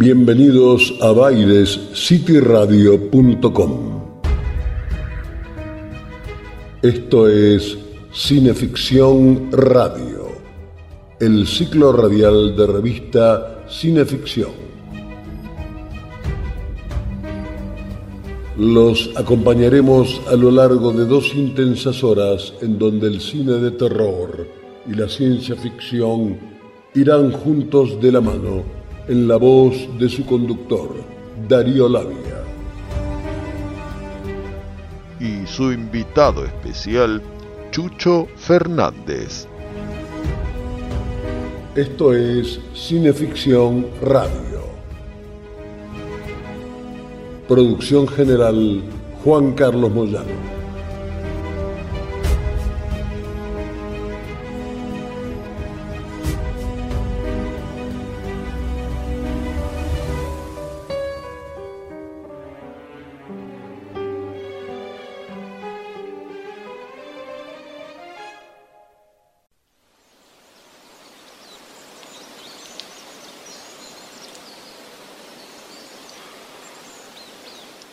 [0.00, 3.70] Bienvenidos a bailescityradio.com.
[6.82, 7.76] Esto es
[8.12, 10.28] Cineficción Radio,
[11.18, 14.52] el ciclo radial de revista Cineficción.
[18.56, 24.46] Los acompañaremos a lo largo de dos intensas horas en donde el cine de terror
[24.86, 26.38] y la ciencia ficción
[26.94, 28.77] irán juntos de la mano
[29.08, 30.90] en la voz de su conductor,
[31.48, 32.44] Darío Labia.
[35.18, 37.22] Y su invitado especial,
[37.70, 39.48] Chucho Fernández.
[41.74, 44.58] Esto es Cineficción Radio.
[47.48, 48.82] Producción general
[49.24, 50.57] Juan Carlos Moyano.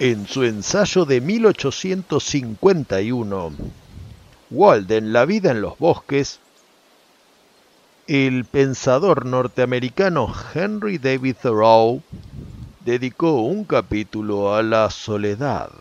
[0.07, 3.53] En su ensayo de 1851,
[4.51, 6.39] Walden, La vida en los bosques,
[8.05, 12.03] el pensador norteamericano Henry David Thoreau
[12.81, 15.71] dedicó un capítulo a la soledad,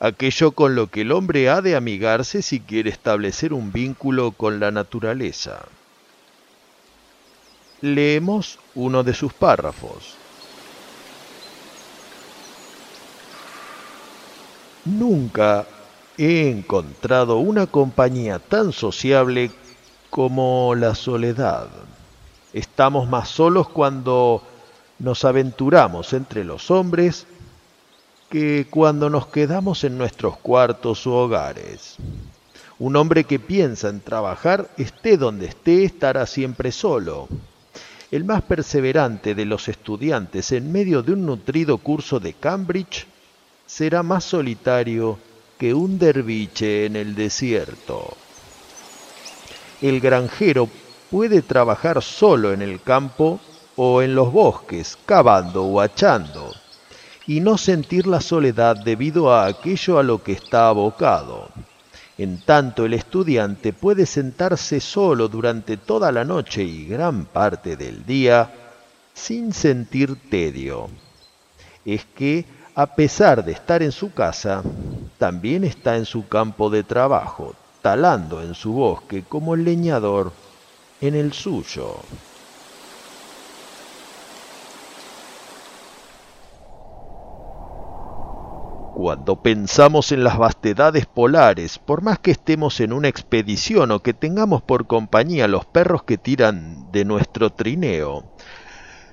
[0.00, 4.58] aquello con lo que el hombre ha de amigarse si quiere establecer un vínculo con
[4.58, 5.66] la naturaleza.
[7.82, 10.16] Leemos uno de sus párrafos.
[14.86, 15.66] Nunca
[16.16, 19.50] he encontrado una compañía tan sociable
[20.10, 21.66] como la soledad.
[22.52, 24.44] Estamos más solos cuando
[25.00, 27.26] nos aventuramos entre los hombres
[28.30, 31.96] que cuando nos quedamos en nuestros cuartos u hogares.
[32.78, 37.26] Un hombre que piensa en trabajar, esté donde esté, estará siempre solo.
[38.12, 43.08] El más perseverante de los estudiantes en medio de un nutrido curso de Cambridge
[43.66, 45.18] será más solitario
[45.58, 48.16] que un derviche en el desierto.
[49.82, 50.68] El granjero
[51.10, 53.40] puede trabajar solo en el campo
[53.76, 56.54] o en los bosques, cavando o hachando,
[57.26, 61.48] y no sentir la soledad debido a aquello a lo que está abocado.
[62.18, 68.06] En tanto el estudiante puede sentarse solo durante toda la noche y gran parte del
[68.06, 68.50] día
[69.12, 70.88] sin sentir tedio.
[71.84, 72.46] Es que
[72.78, 74.62] a pesar de estar en su casa,
[75.16, 80.30] también está en su campo de trabajo, talando en su bosque como el leñador
[81.00, 81.94] en el suyo.
[88.94, 94.12] Cuando pensamos en las vastedades polares, por más que estemos en una expedición o que
[94.12, 98.24] tengamos por compañía los perros que tiran de nuestro trineo,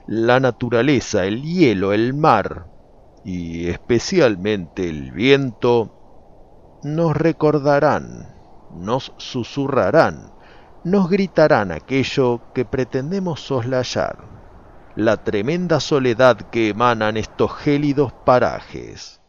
[0.06, 2.73] la naturaleza, el hielo, el mar,
[3.24, 8.36] y especialmente el viento, nos recordarán,
[8.76, 10.34] nos susurrarán,
[10.84, 14.18] nos gritarán aquello que pretendemos soslayar,
[14.96, 19.22] la tremenda soledad que emanan estos gélidos parajes.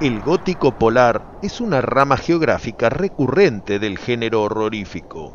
[0.00, 5.32] El gótico polar es una rama geográfica recurrente del género horrorífico.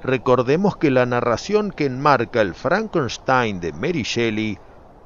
[0.00, 4.56] Recordemos que la narración que enmarca el Frankenstein de Mary Shelley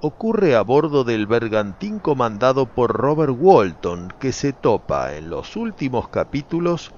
[0.00, 6.08] ocurre a bordo del bergantín comandado por Robert Walton, que se topa en los últimos
[6.08, 6.92] capítulos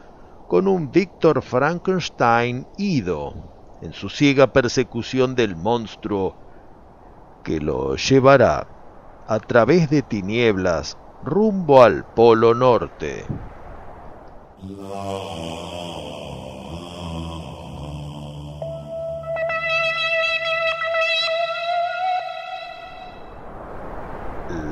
[0.46, 3.32] con un Víctor Frankenstein ido
[3.80, 6.36] en su ciega persecución del monstruo
[7.42, 8.68] que lo llevará
[9.26, 13.24] a través de tinieblas rumbo al Polo Norte.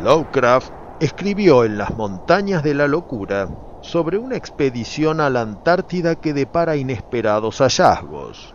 [0.03, 3.49] Lovecraft escribió en Las montañas de la locura
[3.81, 8.55] sobre una expedición a la Antártida que depara inesperados hallazgos.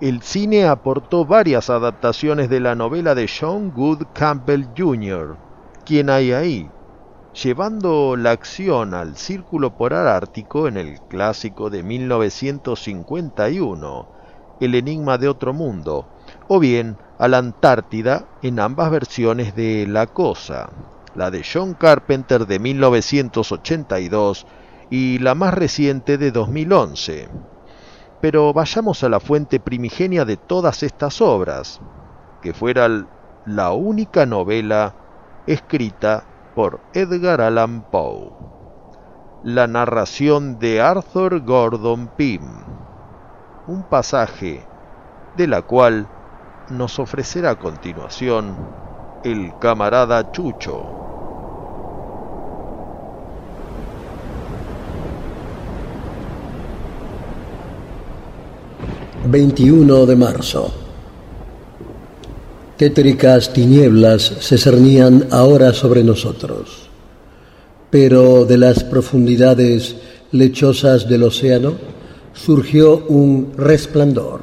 [0.00, 5.36] El cine aportó varias adaptaciones de la novela de John Good Campbell Jr.,
[5.86, 6.70] ¿Quién hay ahí?
[7.42, 14.08] Llevando la acción al Círculo Polar Ártico en el clásico de 1951,
[14.60, 16.08] El Enigma de Otro Mundo,
[16.48, 20.70] o bien a la Antártida en ambas versiones de La Cosa.
[21.14, 24.46] la de John Carpenter de 1982
[24.90, 27.28] y la más reciente de 2011.
[28.22, 31.82] Pero vayamos a la fuente primigenia de todas estas obras,
[32.40, 32.88] que fuera
[33.44, 34.96] la única novela
[35.46, 36.24] escrita
[36.54, 38.32] por Edgar Allan Poe.
[39.42, 42.42] La narración de Arthur Gordon Pym.
[43.66, 44.66] Un pasaje
[45.36, 46.08] de la cual
[46.70, 48.56] nos ofrecerá a continuación
[49.22, 51.00] el camarada Chucho.
[59.26, 60.83] ...21 de marzo...
[62.76, 66.88] Tétricas tinieblas se cernían ahora sobre nosotros,
[67.88, 69.94] pero de las profundidades
[70.32, 71.74] lechosas del océano
[72.32, 74.40] surgió un resplandor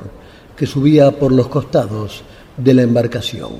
[0.55, 2.23] que subía por los costados
[2.55, 3.51] de la embarcación.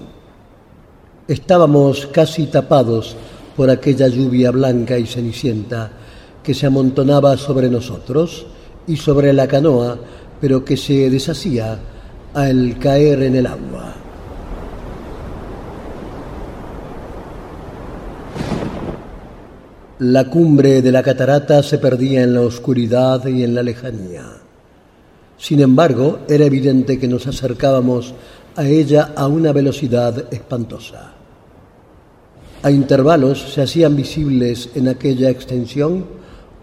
[1.27, 3.17] Estábamos casi tapados
[3.57, 5.91] por aquella lluvia blanca y cenicienta
[6.41, 8.45] que se amontonaba sobre nosotros
[8.87, 9.99] y sobre la canoa,
[10.39, 11.77] pero que se deshacía
[12.33, 14.00] al caer en el agua.
[20.03, 24.25] La cumbre de la catarata se perdía en la oscuridad y en la lejanía.
[25.37, 28.15] Sin embargo, era evidente que nos acercábamos
[28.55, 31.13] a ella a una velocidad espantosa.
[32.63, 36.07] A intervalos se hacían visibles en aquella extensión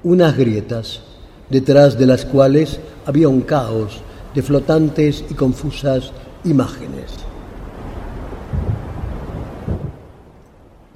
[0.03, 1.03] unas grietas,
[1.49, 4.01] detrás de las cuales había un caos
[4.35, 6.11] de flotantes y confusas
[6.43, 7.13] imágenes.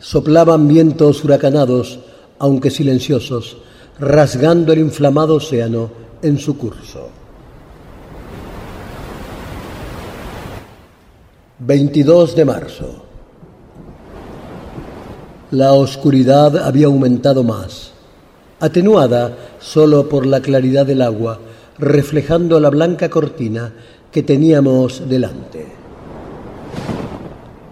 [0.01, 2.01] Soplaban vientos huracanados
[2.43, 3.57] aunque silenciosos,
[4.01, 5.91] rasgando el inflamado océano
[6.23, 7.09] en su curso.
[11.61, 13.05] 22 de marzo.
[15.53, 17.93] La oscuridad había aumentado más,
[18.59, 21.39] atenuada solo por la claridad del agua,
[21.79, 23.73] reflejando la blanca cortina
[24.11, 25.65] que teníamos delante.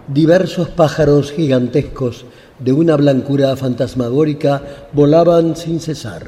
[0.07, 2.23] Diversos pájaros gigantescos
[2.63, 4.61] de una blancura fantasmagórica
[4.93, 6.27] volaban sin cesar,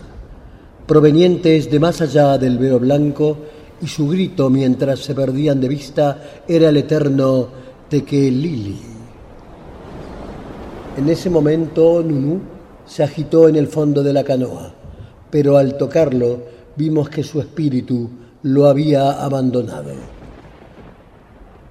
[0.87, 3.37] provenientes de más allá del velo blanco,
[3.81, 7.47] y su grito mientras se perdían de vista era el eterno
[7.89, 8.77] Tekelili.
[10.97, 12.39] En ese momento Nunu
[12.85, 14.73] se agitó en el fondo de la canoa,
[15.29, 16.43] pero al tocarlo
[16.75, 18.09] vimos que su espíritu
[18.43, 19.91] lo había abandonado.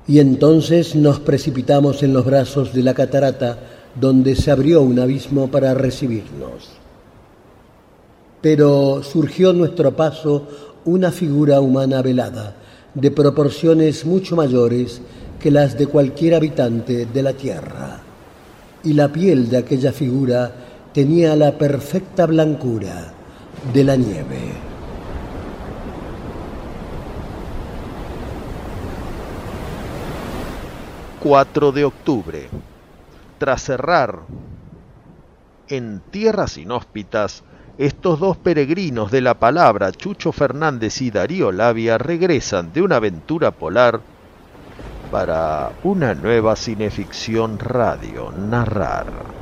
[0.07, 3.59] Y entonces nos precipitamos en los brazos de la catarata,
[3.95, 6.71] donde se abrió un abismo para recibirnos.
[8.41, 10.49] Pero surgió a nuestro paso
[10.85, 12.57] una figura humana velada,
[12.95, 15.01] de proporciones mucho mayores
[15.39, 18.01] que las de cualquier habitante de la tierra.
[18.85, 20.53] Y la piel de aquella figura
[20.93, 23.13] tenía la perfecta blancura
[23.73, 24.73] de la nieve.
[31.23, 32.72] 4 de octubre
[33.43, 34.21] tras cerrar
[35.67, 37.43] en tierras inhóspitas,
[37.77, 43.51] estos dos peregrinos de la palabra, Chucho Fernández y Darío Labia, regresan de una aventura
[43.51, 44.05] polar
[45.11, 49.42] para una nueva cineficción radio narrar.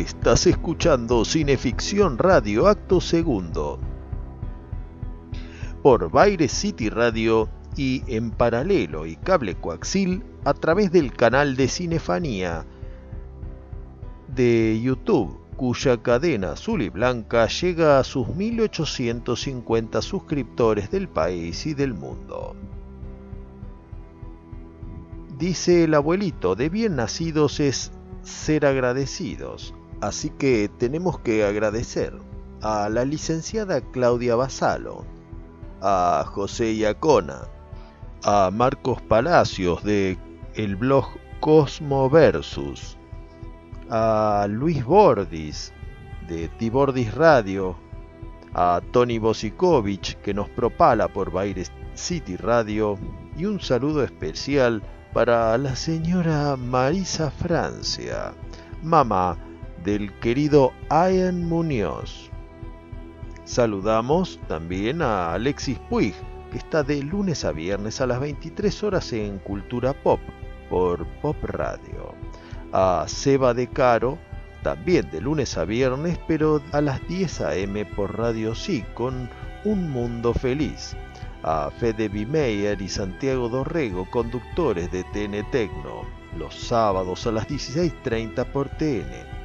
[0.00, 3.78] Estás escuchando Cineficción Radio Acto Segundo
[5.82, 11.68] por Baire City Radio y en paralelo y cable coaxil a través del canal de
[11.68, 12.64] Cinefanía
[14.34, 21.74] de YouTube, cuya cadena azul y blanca llega a sus 1850 suscriptores del país y
[21.74, 22.56] del mundo.
[25.38, 27.92] Dice el abuelito, de bien nacidos es
[28.22, 29.74] ser agradecidos.
[30.00, 32.14] Así que tenemos que agradecer
[32.62, 35.04] a la licenciada Claudia Basalo,
[35.82, 37.42] a José Iacona,
[38.24, 40.18] a Marcos Palacios de
[40.54, 41.04] el blog
[41.40, 42.96] Cosmo Versus,
[43.90, 45.72] a Luis Bordis
[46.28, 47.76] de Tibordis Radio,
[48.54, 52.98] a Tony Bosikovic que nos propala por Baile City Radio
[53.36, 58.32] y un saludo especial para la señora Marisa Francia,
[58.82, 59.36] mamá
[59.84, 62.30] del querido Ian Muñoz.
[63.44, 66.14] Saludamos también a Alexis Puig,
[66.52, 70.20] que está de lunes a viernes a las 23 horas en Cultura Pop
[70.68, 72.14] por Pop Radio.
[72.72, 74.18] A Seba de Caro,
[74.62, 77.84] también de lunes a viernes, pero a las 10 a.m.
[77.86, 79.28] por Radio Sí, con
[79.64, 80.96] Un Mundo Feliz.
[81.42, 86.02] A Fede Bimeyer y Santiago Dorrego, conductores de TN Tecno,
[86.36, 89.39] los sábados a las 16.30 por TN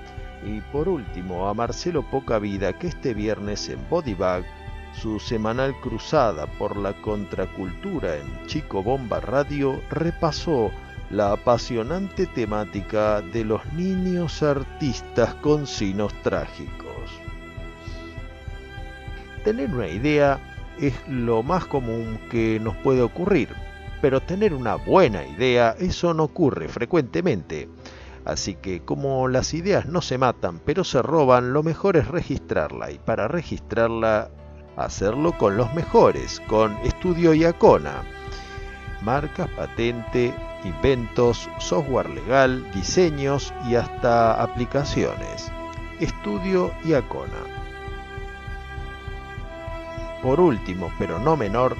[0.45, 4.45] y por último, a Marcelo Poca Vida, que este viernes en Bodybag,
[4.93, 10.71] su semanal cruzada por la contracultura en Chico Bomba Radio, repasó
[11.09, 16.85] la apasionante temática de los niños artistas con sinos trágicos.
[19.43, 20.39] Tener una idea
[20.79, 23.49] es lo más común que nos puede ocurrir,
[24.01, 27.69] pero tener una buena idea, eso no ocurre frecuentemente.
[28.25, 32.91] Así que como las ideas no se matan pero se roban, lo mejor es registrarla
[32.91, 34.31] y para registrarla
[34.77, 38.03] hacerlo con los mejores, con Estudio Iacona.
[39.01, 45.51] Marcas, patente, inventos, software legal, diseños y hasta aplicaciones.
[45.99, 47.55] Estudio Iacona.
[50.23, 51.75] Por último, pero no menor,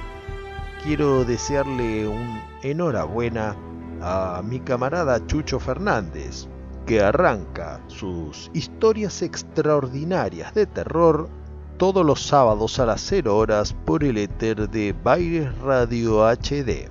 [0.84, 3.56] quiero desearle un enhorabuena
[4.00, 6.48] a mi camarada Chucho Fernández,
[6.86, 11.28] que arranca sus historias extraordinarias de terror
[11.76, 16.90] todos los sábados a las 0 horas por el éter de Baires Radio HD.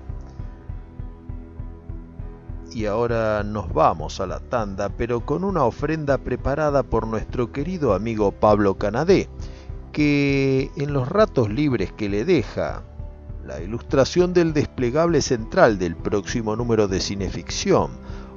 [2.73, 7.93] Y ahora nos vamos a la tanda, pero con una ofrenda preparada por nuestro querido
[7.93, 9.29] amigo Pablo Canadé,
[9.93, 12.83] que en los ratos libres que le deja
[13.45, 17.91] la ilustración del desplegable central del próximo número de cineficción,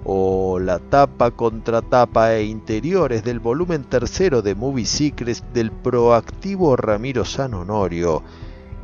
[0.04, 6.76] o la tapa contra tapa e interiores del volumen tercero de Movie Secrets del proactivo
[6.76, 8.22] Ramiro San Honorio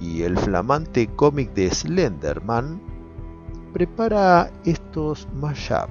[0.01, 2.81] y el flamante cómic de Slenderman,
[3.73, 5.91] prepara estos mashup.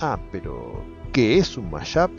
[0.00, 0.82] Ah, pero
[1.12, 2.10] ¿qué es un mashup?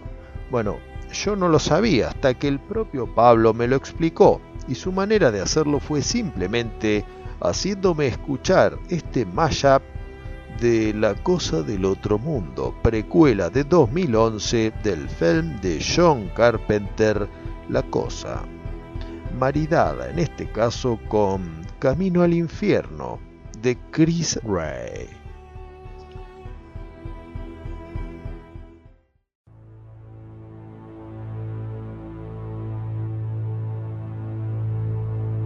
[0.49, 0.77] Bueno,
[1.11, 5.31] yo no lo sabía hasta que el propio Pablo me lo explicó y su manera
[5.31, 7.05] de hacerlo fue simplemente
[7.41, 9.81] haciéndome escuchar este mashup
[10.59, 17.27] de La Cosa del Otro Mundo, precuela de 2011 del film de John Carpenter
[17.69, 18.43] La Cosa,
[19.39, 23.19] maridada en este caso con Camino al Infierno
[23.61, 25.20] de Chris Ray.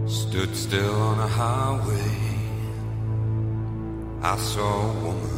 [0.06, 1.98] Stood still on a highway.
[4.22, 5.30] I saw a woman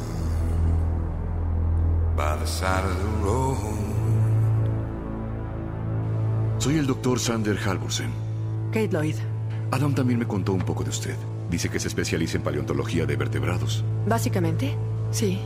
[2.15, 3.57] by the side of the road.
[6.59, 8.11] Soy el doctor Sander Halvorsen.
[8.71, 9.15] Kate Lloyd.
[9.71, 11.17] Adam también me contó un poco de usted.
[11.51, 13.83] Dice que se especializa en paleontología de vertebrados.
[14.07, 14.77] Básicamente,
[15.13, 15.39] sí.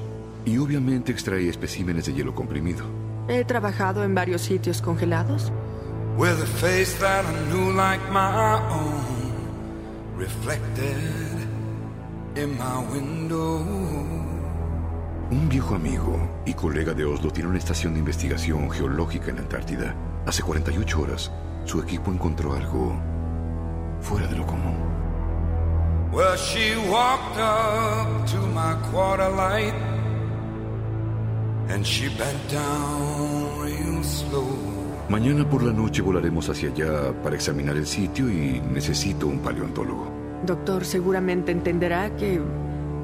[0.45, 2.85] Y obviamente extrae especímenes de hielo comprimido.
[3.29, 5.53] He trabajado en varios sitios congelados
[6.17, 10.99] With a face that I knew like my own, reflected
[12.37, 13.61] in my window.
[15.31, 19.43] Un viejo amigo y colega de Oslo tiene una estación de investigación geológica en la
[19.43, 19.95] Antártida.
[20.27, 21.33] Hace 48 horas,
[21.65, 22.95] su equipo encontró algo
[24.03, 24.77] fuera de lo común.
[26.13, 29.73] Well, she walked up to my quarter light
[31.71, 34.52] and she bent down real slow.
[35.13, 40.11] Mañana por la noche volaremos hacia allá para examinar el sitio y necesito un paleontólogo.
[40.47, 42.41] Doctor, seguramente entenderá que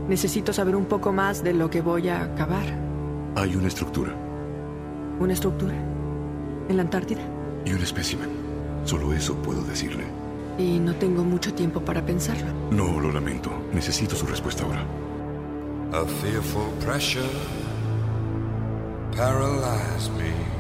[0.09, 2.65] necesito saber un poco más de lo que voy a cavar.
[3.37, 4.15] Hay una estructura
[5.21, 5.75] ¿Una estructura?
[6.71, 7.21] ¿En la Antártida?
[7.67, 8.31] y un espécimen.
[8.85, 10.05] Solo eso puedo decirle.
[10.57, 12.47] Y no tengo mucho tiempo para pensarlo.
[12.71, 13.51] No, lo lamento.
[13.75, 14.83] Necesito su respuesta ahora.
[15.93, 17.29] A fearful pressure
[19.15, 20.58] paralyzed me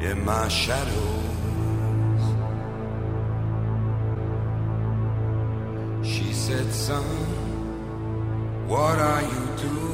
[0.00, 1.20] in my shadows.
[6.02, 7.04] She said, Son,
[8.66, 9.89] what are you doing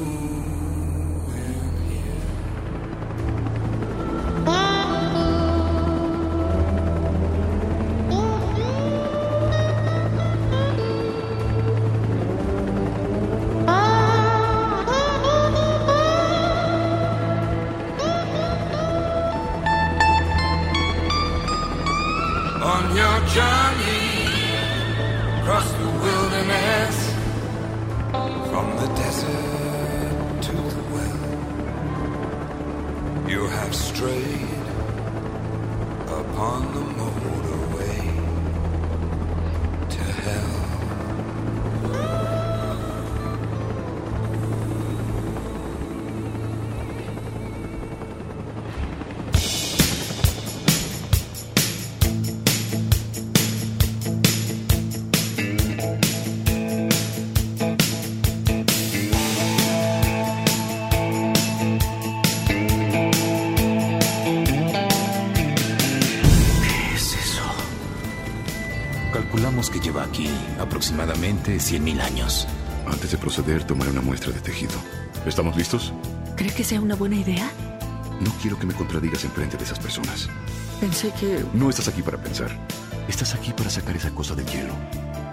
[70.77, 72.47] aproximadamente 100.000 años.
[72.85, 74.75] Antes de proceder, tomaré una muestra de tejido.
[75.25, 75.91] ¿Estamos listos?
[76.35, 77.49] ¿Cree que sea una buena idea?
[78.21, 80.29] No quiero que me contradigas enfrente de esas personas.
[80.79, 81.43] Pensé que...
[81.55, 82.51] No estás aquí para pensar.
[83.07, 84.75] Estás aquí para sacar esa cosa del hielo.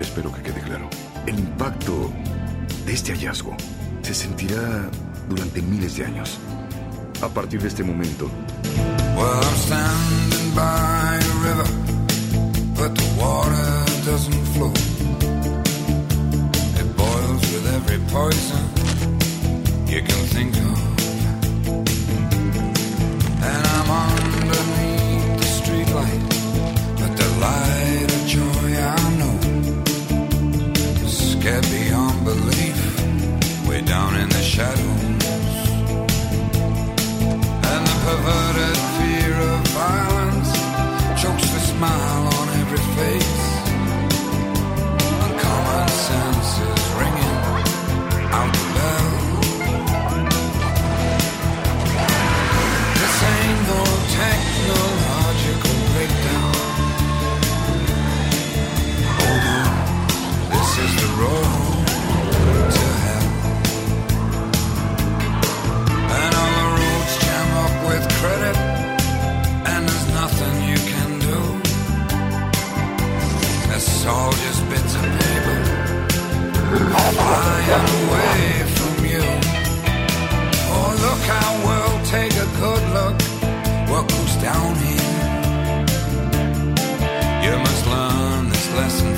[0.00, 0.88] Espero que quede claro.
[1.26, 2.10] El impacto
[2.86, 3.54] de este hallazgo
[4.00, 4.88] se sentirá
[5.28, 6.38] durante miles de años.
[7.20, 8.30] A partir de este momento,
[9.14, 9.44] Well,
[17.94, 18.64] every poison
[19.86, 20.78] you can think of.
[23.50, 26.22] And I'm underneath the streetlight,
[26.98, 29.36] but the light of joy I know
[31.04, 32.78] is scared beyond belief,
[33.68, 35.02] way down in the shadows.
[37.70, 40.52] And the perverted fear of violence
[41.22, 43.23] chokes the smile on every face.
[77.98, 79.24] Away from you.
[80.74, 81.22] Oh, look
[82.04, 83.16] take a good look.
[83.90, 85.14] What goes down here?
[87.44, 89.13] You must learn this lesson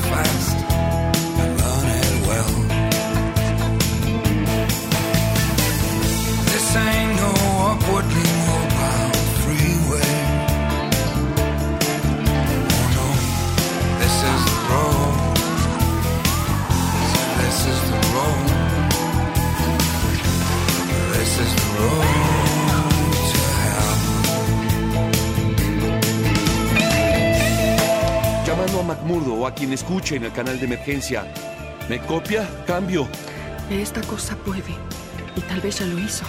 [28.87, 31.27] McMurdo o a quien escuche en el canal de emergencia.
[31.89, 32.49] ¿Me copia?
[32.67, 33.09] Cambio.
[33.71, 34.75] Esta cosa puede,
[35.35, 36.25] y tal vez ya lo hizo,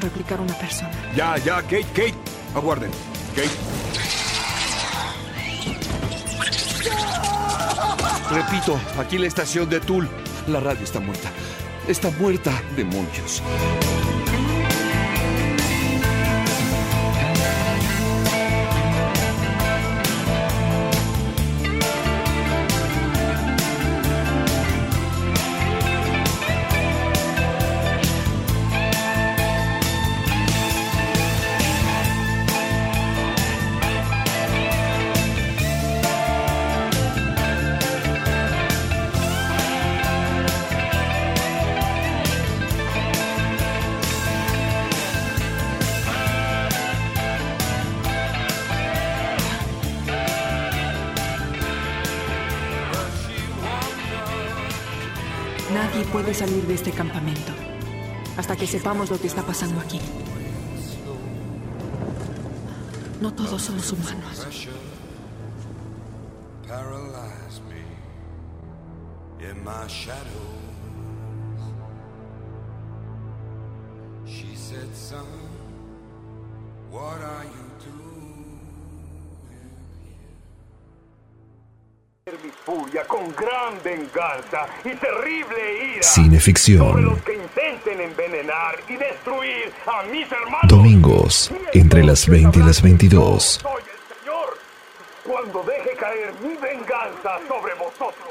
[0.00, 0.90] replicar una persona.
[1.14, 2.14] Ya, ya, Kate, Kate.
[2.54, 2.90] Aguarden.
[3.34, 3.50] Kate.
[8.30, 10.08] Repito, aquí en la estación de Tool.
[10.46, 11.30] La radio está muerta.
[11.86, 13.42] Está muerta, demonios.
[58.88, 60.00] Sepamos lo que está pasando aquí.
[63.20, 64.46] No todos somos humanos.
[69.40, 70.57] In my shadows.
[82.42, 86.88] Mi furia con gran venganza y terrible ira Cineficción.
[86.88, 90.68] sobre los que intenten envenenar y destruir a mis hermanos.
[90.68, 93.42] Domingos, entre las 20 y las 22.
[93.62, 94.58] Soy el Señor
[95.24, 98.28] cuando deje caer mi venganza sobre vosotros.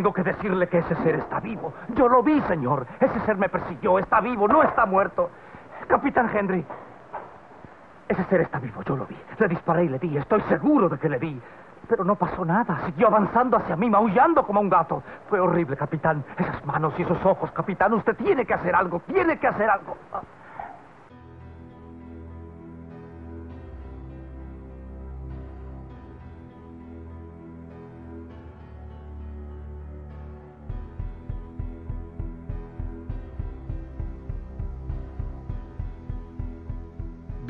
[0.00, 1.74] Tengo que decirle que ese ser está vivo.
[1.88, 2.86] Yo lo vi, señor.
[3.00, 3.98] Ese ser me persiguió.
[3.98, 5.28] Está vivo, no está muerto.
[5.88, 6.64] Capitán Henry.
[8.08, 9.14] Ese ser está vivo, yo lo vi.
[9.38, 10.16] Le disparé y le di.
[10.16, 11.38] Estoy seguro de que le di.
[11.86, 12.80] Pero no pasó nada.
[12.86, 15.02] Siguió avanzando hacia mí, maullando como un gato.
[15.28, 16.24] Fue horrible, capitán.
[16.38, 17.92] Esas manos y esos ojos, capitán.
[17.92, 19.00] Usted tiene que hacer algo.
[19.00, 19.98] Tiene que hacer algo.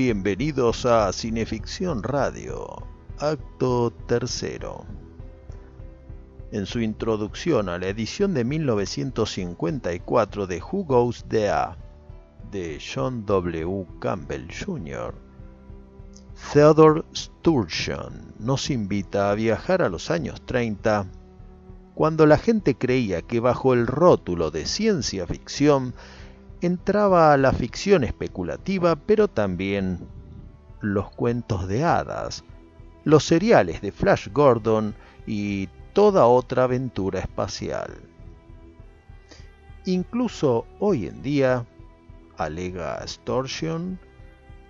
[0.02, 2.86] Bienvenidos a Cineficción Radio,
[3.18, 4.86] acto tercero.
[6.52, 11.76] En su introducción a la edición de 1954 de Who Goes There
[12.50, 13.86] de John W.
[14.00, 15.14] Campbell Jr.,
[16.50, 21.08] Theodore Sturgeon nos invita a viajar a los años 30,
[21.94, 25.92] cuando la gente creía que bajo el rótulo de ciencia ficción
[26.60, 29.98] entraba la ficción especulativa, pero también
[30.80, 32.44] los cuentos de hadas,
[33.04, 34.94] los seriales de Flash Gordon
[35.26, 38.00] y toda otra aventura espacial.
[39.86, 41.66] Incluso hoy en día,
[42.36, 43.98] alega Sturgeon,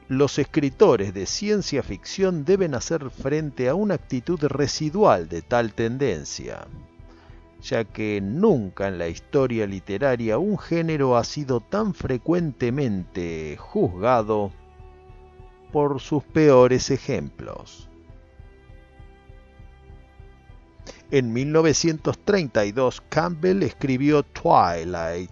[0.09, 6.67] los escritores de ciencia ficción deben hacer frente a una actitud residual de tal tendencia
[7.63, 14.53] ya que nunca en la historia literaria un género ha sido tan frecuentemente juzgado
[15.73, 17.89] por sus peores ejemplos.
[21.13, 25.31] En 1932 Campbell escribió Twilight,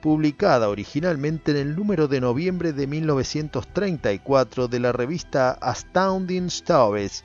[0.00, 7.22] publicada originalmente en el número de noviembre de 1934 de la revista Astounding Stories,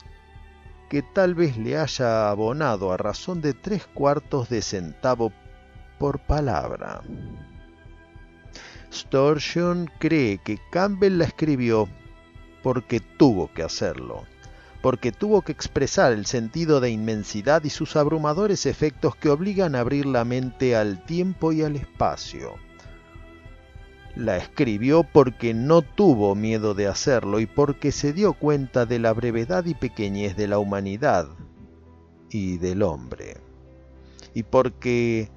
[0.88, 5.32] que tal vez le haya abonado a razón de tres cuartos de centavo
[5.98, 7.02] por palabra.
[8.92, 11.88] Sturgeon cree que Campbell la escribió
[12.62, 14.24] porque tuvo que hacerlo,
[14.80, 19.80] porque tuvo que expresar el sentido de inmensidad y sus abrumadores efectos que obligan a
[19.80, 22.54] abrir la mente al tiempo y al espacio.
[24.16, 29.12] La escribió porque no tuvo miedo de hacerlo y porque se dio cuenta de la
[29.12, 31.28] brevedad y pequeñez de la humanidad
[32.30, 33.36] y del hombre.
[34.32, 35.30] Y porque,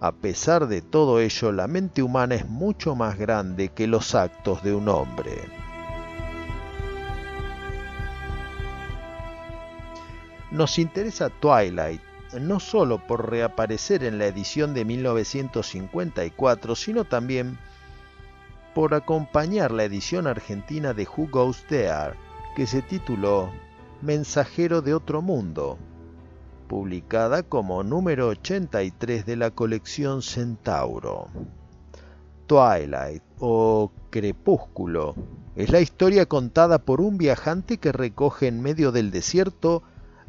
[0.00, 4.62] a pesar de todo ello, la mente humana es mucho más grande que los actos
[4.62, 5.32] de un hombre.
[10.50, 12.00] Nos interesa Twilight
[12.40, 17.58] no solo por reaparecer en la edición de 1954, sino también
[18.74, 22.14] por acompañar la edición argentina de Who Goes There,
[22.56, 23.50] que se tituló
[24.02, 25.78] Mensajero de otro mundo,
[26.68, 31.28] publicada como número 83 de la colección Centauro.
[32.46, 35.14] Twilight o Crepúsculo
[35.54, 39.82] es la historia contada por un viajante que recoge en medio del desierto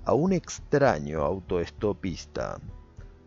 [0.04, 2.60] a un extraño autoestopista.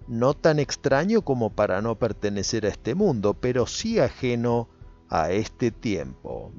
[0.07, 4.69] No tan extraño como para no pertenecer a este mundo, pero sí ajeno
[5.15, 6.51] a este tiempo.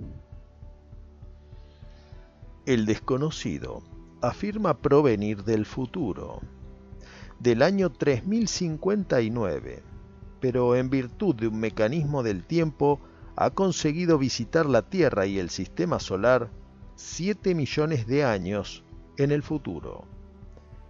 [2.66, 3.84] El desconocido
[4.22, 6.40] afirma provenir del futuro,
[7.38, 9.84] del año 3059,
[10.40, 13.02] pero en virtud de un mecanismo del tiempo
[13.36, 16.50] ha conseguido visitar la Tierra y el Sistema Solar
[16.96, 18.86] 7 millones de años
[19.18, 20.06] en el futuro.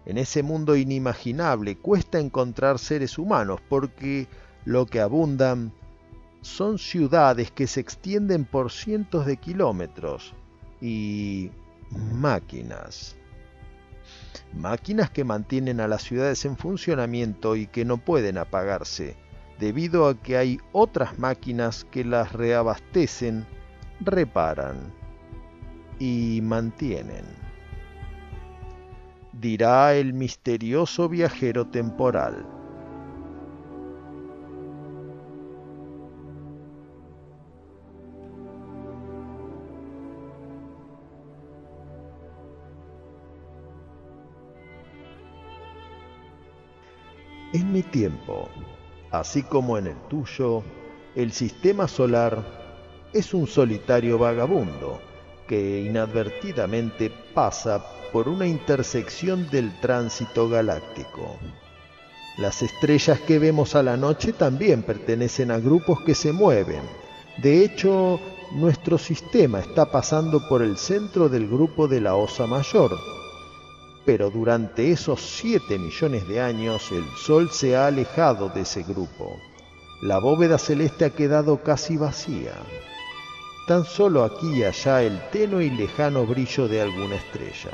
[0.05, 4.27] En ese mundo inimaginable cuesta encontrar seres humanos porque
[4.65, 5.73] lo que abundan
[6.45, 10.35] son ciudades que se extienden por cientos de kilómetros
[10.79, 11.49] y
[11.91, 13.15] máquinas.
[14.53, 19.17] Máquinas que mantienen a las ciudades en funcionamiento y que no pueden apagarse,
[19.59, 23.47] debido a que hay otras máquinas que las reabastecen,
[23.99, 24.93] reparan
[25.97, 27.25] y mantienen.
[29.33, 32.45] Dirá el misterioso viajero temporal.
[47.55, 48.49] En mi tiempo,
[49.11, 50.61] así como en el tuyo,
[51.15, 52.43] el sistema solar
[53.13, 54.99] es un solitario vagabundo
[55.47, 61.37] que inadvertidamente pasa por una intersección del tránsito galáctico.
[62.37, 66.81] Las estrellas que vemos a la noche también pertenecen a grupos que se mueven.
[67.37, 68.19] De hecho,
[68.51, 72.91] nuestro sistema está pasando por el centro del grupo de la Osa Mayor,
[74.05, 79.39] pero durante esos 7 millones de años el Sol se ha alejado de ese grupo.
[80.01, 82.53] La bóveda celeste ha quedado casi vacía.
[83.67, 87.71] Tan solo aquí y allá el tenue y lejano brillo de alguna estrella.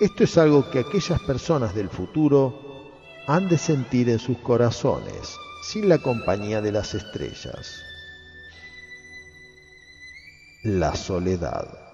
[0.00, 2.90] Esto es algo que aquellas personas del futuro
[3.28, 7.84] han de sentir en sus corazones, sin la compañía de las estrellas.
[10.64, 11.91] La soledad.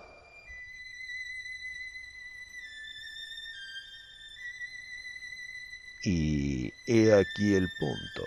[6.02, 8.24] Y he aquí el punto.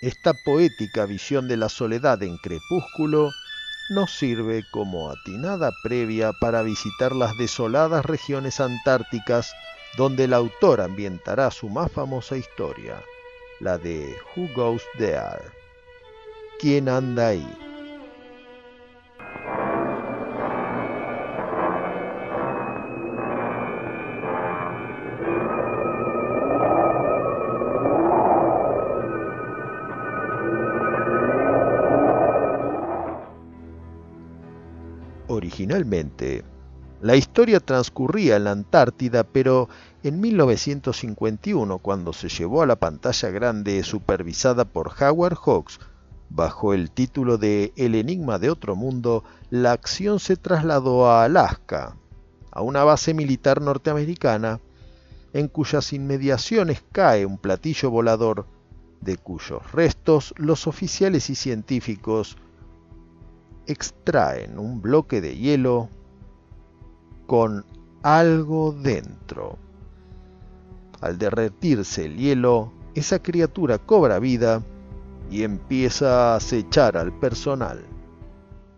[0.00, 3.32] Esta poética visión de la soledad en crepúsculo
[3.88, 9.54] nos sirve como atinada previa para visitar las desoladas regiones antárticas
[9.96, 13.02] donde el autor ambientará su más famosa historia,
[13.60, 15.50] la de Who Goes There?
[16.58, 17.65] ¿Quién anda ahí?
[35.66, 36.44] Originalmente,
[37.02, 39.68] la historia transcurría en la Antártida, pero
[40.04, 45.80] en 1951, cuando se llevó a la pantalla grande supervisada por Howard Hawks,
[46.30, 51.96] bajo el título de El enigma de otro mundo, la acción se trasladó a Alaska,
[52.52, 54.60] a una base militar norteamericana,
[55.32, 58.46] en cuyas inmediaciones cae un platillo volador,
[59.00, 62.36] de cuyos restos los oficiales y científicos
[63.66, 65.88] extraen un bloque de hielo
[67.26, 67.64] con
[68.02, 69.58] algo dentro.
[71.00, 74.62] Al derretirse el hielo, esa criatura cobra vida
[75.30, 77.84] y empieza a acechar al personal.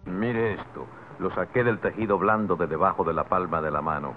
[0.06, 0.86] Mire esto,
[1.18, 4.14] lo saqué del tejido blando de debajo de la palma de la mano.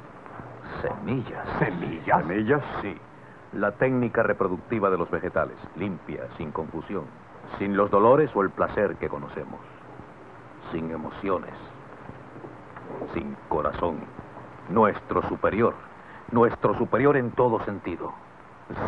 [0.82, 1.46] Semillas.
[1.60, 2.22] ¿Semillas?
[2.22, 2.64] ¿Semillas?
[2.82, 2.96] Sí.
[3.54, 7.04] La técnica reproductiva de los vegetales, limpia, sin confusión,
[7.60, 9.60] sin los dolores o el placer que conocemos
[10.72, 11.54] sin emociones,
[13.14, 14.00] sin corazón.
[14.70, 15.74] Nuestro superior,
[16.32, 18.14] nuestro superior en todo sentido.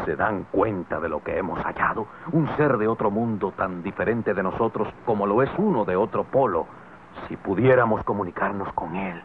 [0.06, 2.08] ¿Se dan cuenta de lo que hemos hallado?
[2.32, 6.24] Un ser de otro mundo tan diferente de nosotros como lo es uno de otro
[6.24, 6.68] polo.
[7.28, 9.22] Si pudiéramos comunicarnos con él,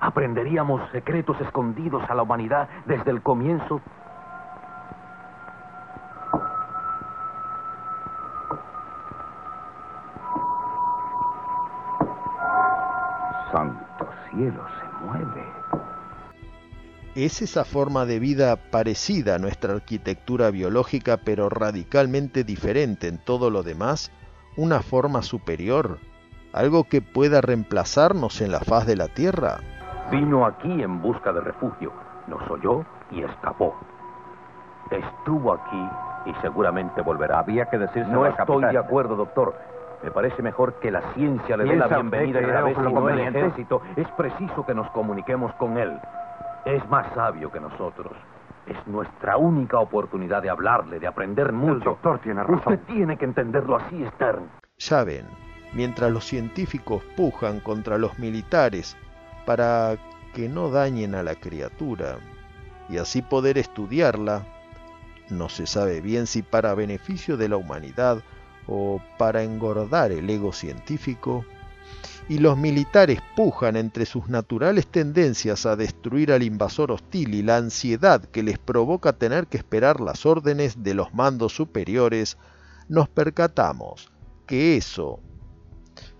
[0.00, 3.82] aprenderíamos secretos escondidos a la humanidad desde el comienzo
[13.52, 15.44] santo cielo se mueve.
[17.14, 23.50] ¿Es esa forma de vida parecida a nuestra arquitectura biológica pero radicalmente diferente en todo
[23.50, 24.12] lo demás?
[24.56, 25.98] ¿Una forma superior?
[26.52, 29.58] ¿Algo que pueda reemplazarnos en la faz de la Tierra?
[30.10, 31.92] Vino aquí en busca de refugio,
[32.26, 33.74] nos oyó y escapó.
[34.90, 35.88] Estuvo aquí
[36.26, 37.40] y seguramente volverá.
[37.40, 39.54] Había que decirse No estoy de acuerdo, doctor.
[40.02, 42.80] Me parece mejor que la ciencia le dé la ¿Piensa bienvenida a la vez y
[42.80, 43.38] no el conveniente?
[43.40, 43.82] ejército.
[43.96, 45.92] Es preciso que nos comuniquemos con él.
[46.64, 48.12] Es más sabio que nosotros.
[48.66, 51.72] Es nuestra única oportunidad de hablarle, de aprender mucho.
[51.74, 52.74] El doctor tiene razón.
[52.74, 54.48] Usted tiene que entenderlo así, Stern.
[54.78, 55.26] Ya ven,
[55.72, 58.96] mientras los científicos pujan contra los militares
[59.46, 59.96] para
[60.34, 62.18] que no dañen a la criatura
[62.88, 64.42] y así poder estudiarla,
[65.30, 68.22] no se sabe bien si para beneficio de la humanidad
[68.68, 71.44] o para engordar el ego científico,
[72.28, 77.56] y los militares pujan entre sus naturales tendencias a destruir al invasor hostil y la
[77.56, 82.36] ansiedad que les provoca tener que esperar las órdenes de los mandos superiores,
[82.88, 84.12] nos percatamos
[84.46, 85.20] que eso,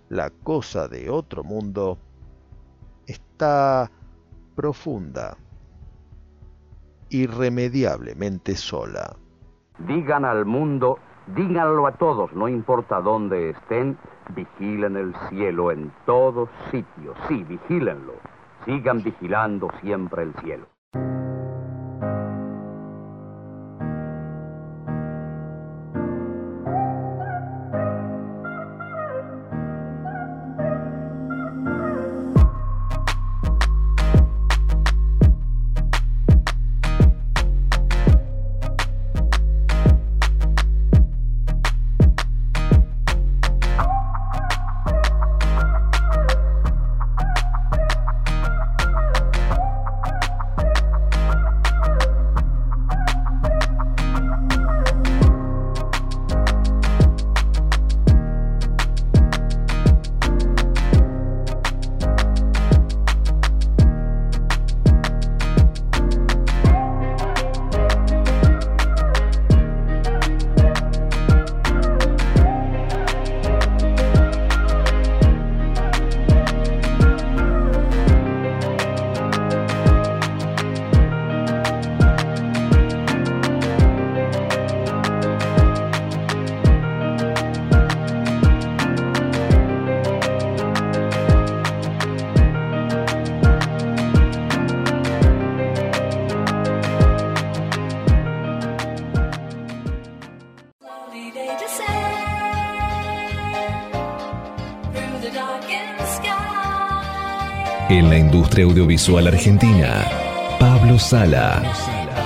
[0.08, 1.98] la cosa de otro mundo,
[3.06, 3.90] está
[4.54, 5.36] profunda,
[7.10, 9.14] irremediablemente sola.
[9.78, 10.98] Digan al mundo,
[11.34, 13.96] díganlo a todos, no importa dónde estén,
[14.34, 17.16] vigilen el cielo en todos sitios.
[17.28, 18.14] Sí, vigílenlo.
[18.64, 20.66] Sigan vigilando siempre el cielo.
[107.90, 110.04] En la industria audiovisual argentina,
[110.60, 111.62] Pablo Sala.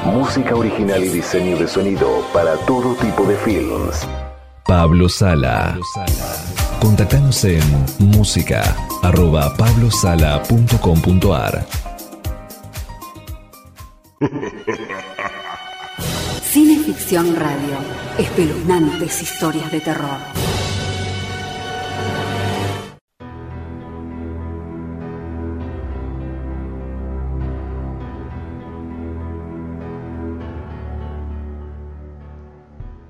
[0.04, 4.04] Música original y diseño de sonido para todo tipo de films.
[4.66, 5.78] Pablo Sala.
[6.80, 7.62] Contactanos en
[8.00, 11.64] música arroba pablosala.com.ar.
[17.38, 17.78] Radio.
[18.18, 20.41] Espeluznantes historias de terror.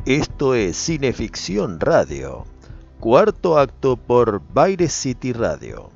[0.05, 2.45] Esto es Cineficción Radio,
[2.99, 5.91] cuarto acto por Baire City Radio.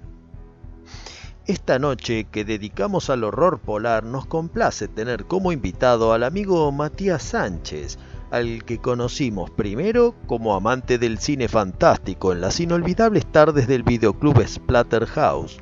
[1.48, 7.24] Esta noche que dedicamos al horror polar nos complace tener como invitado al amigo Matías
[7.24, 7.98] Sánchez,
[8.30, 14.40] al que conocimos primero como amante del cine fantástico en las inolvidables tardes del videoclub
[14.46, 15.58] Splatterhouse,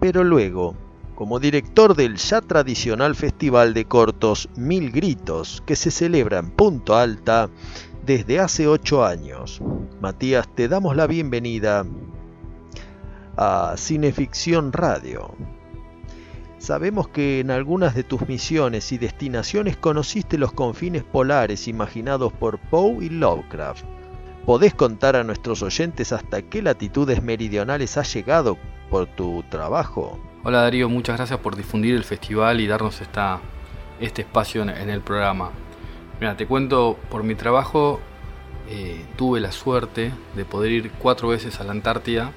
[0.00, 0.74] pero luego
[1.16, 6.94] como director del ya tradicional festival de cortos Mil Gritos, que se celebra en Punto
[6.94, 7.48] Alta
[8.04, 9.62] desde hace ocho años.
[10.00, 11.86] Matías, te damos la bienvenida
[13.34, 15.34] a Cineficción Radio.
[16.58, 22.58] Sabemos que en algunas de tus misiones y destinaciones conociste los confines polares imaginados por
[22.58, 23.84] Poe y Lovecraft.
[24.44, 28.58] ¿Podés contar a nuestros oyentes hasta qué latitudes meridionales has llegado
[28.90, 30.18] por tu trabajo?
[30.48, 33.40] Hola Darío, muchas gracias por difundir el festival y darnos esta,
[34.00, 35.50] este espacio en, el programa.
[36.20, 37.98] Mira, te cuento, por mi trabajo
[38.70, 42.30] eh, tuve la suerte de poder ir cuatro veces a la Antártida,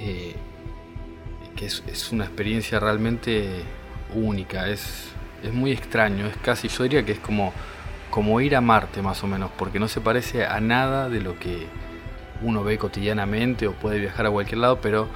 [0.00, 0.34] eh,
[1.54, 3.62] que es, es, una experiencia realmente
[4.12, 5.12] única, es,
[5.44, 7.52] es muy extraño, es casi, yo diría que es como,
[8.10, 11.38] como ir a Marte más o menos, porque no se parece a nada de lo
[11.38, 11.68] que
[12.42, 15.06] uno ve cotidianamente o puede viajar a cualquier lado, pero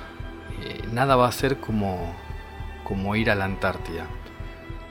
[0.65, 2.15] eh, nada va a ser como,
[2.85, 4.07] como ir a la Antártida.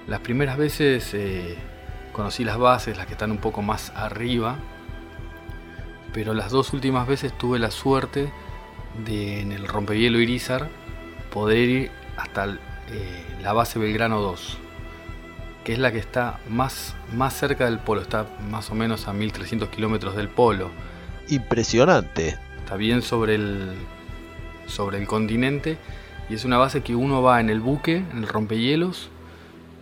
[0.08, 1.58] Las primeras veces eh,
[2.12, 4.58] conocí las bases, las que están un poco más arriba,
[6.14, 8.32] pero las dos últimas veces tuve la suerte
[9.06, 10.68] de en el rompehielo Irizar
[11.32, 14.58] poder ir hasta eh, la base Belgrano 2,
[15.64, 19.14] que es la que está más, más cerca del polo, está más o menos a
[19.14, 20.70] 1300 kilómetros del polo.
[21.30, 22.38] Impresionante.
[22.58, 23.72] Está bien sobre el,
[24.72, 25.78] sobre el continente
[26.30, 29.10] y es una base que uno va en el buque, en el rompehielos,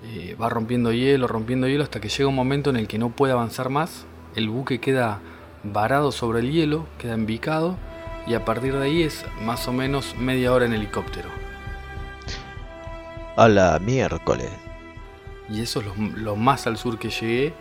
[0.03, 3.09] eh, va rompiendo hielo, rompiendo hielo hasta que llega un momento en el que no
[3.09, 5.19] puede avanzar más, el buque queda
[5.63, 7.77] varado sobre el hielo, queda embicado
[8.25, 11.29] y a partir de ahí es más o menos media hora en helicóptero.
[13.35, 14.49] A la miércoles.
[15.49, 17.53] Y eso es lo, más al sur que llegué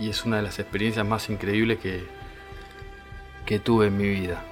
[0.00, 2.04] y es una de las experiencias más increíbles que,
[3.44, 4.42] que tuve en mi vida.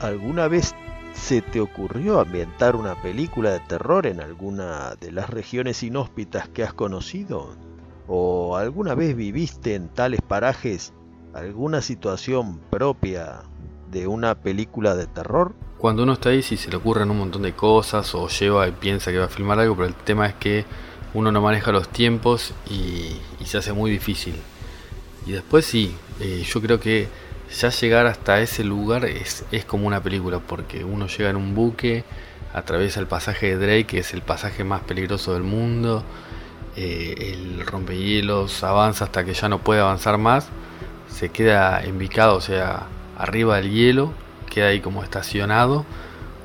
[0.00, 0.74] ¿Alguna vez
[1.20, 6.64] se te ocurrió ambientar una película de terror en alguna de las regiones inhóspitas que
[6.64, 7.54] has conocido?
[8.08, 10.92] ¿O alguna vez viviste en tales parajes
[11.34, 13.42] alguna situación propia
[13.90, 15.54] de una película de terror?
[15.78, 18.72] Cuando uno está ahí sí se le ocurren un montón de cosas o lleva y
[18.72, 20.64] piensa que va a filmar algo, pero el tema es que
[21.14, 24.34] uno no maneja los tiempos y, se hace muy difícil.
[25.26, 27.08] Y después sí, eh, yo creo que
[27.50, 31.54] ya llegar hasta ese lugar es, es como una película, porque uno llega en un
[31.54, 32.04] buque,
[32.54, 36.04] atraviesa el pasaje de Drake, que es el pasaje más peligroso del mundo,
[36.76, 40.48] eh, el rompehielos avanza hasta que ya no puede avanzar más,
[41.08, 42.86] se queda embicado, o sea,
[43.18, 44.12] arriba del hielo,
[44.48, 45.84] queda ahí como estacionado,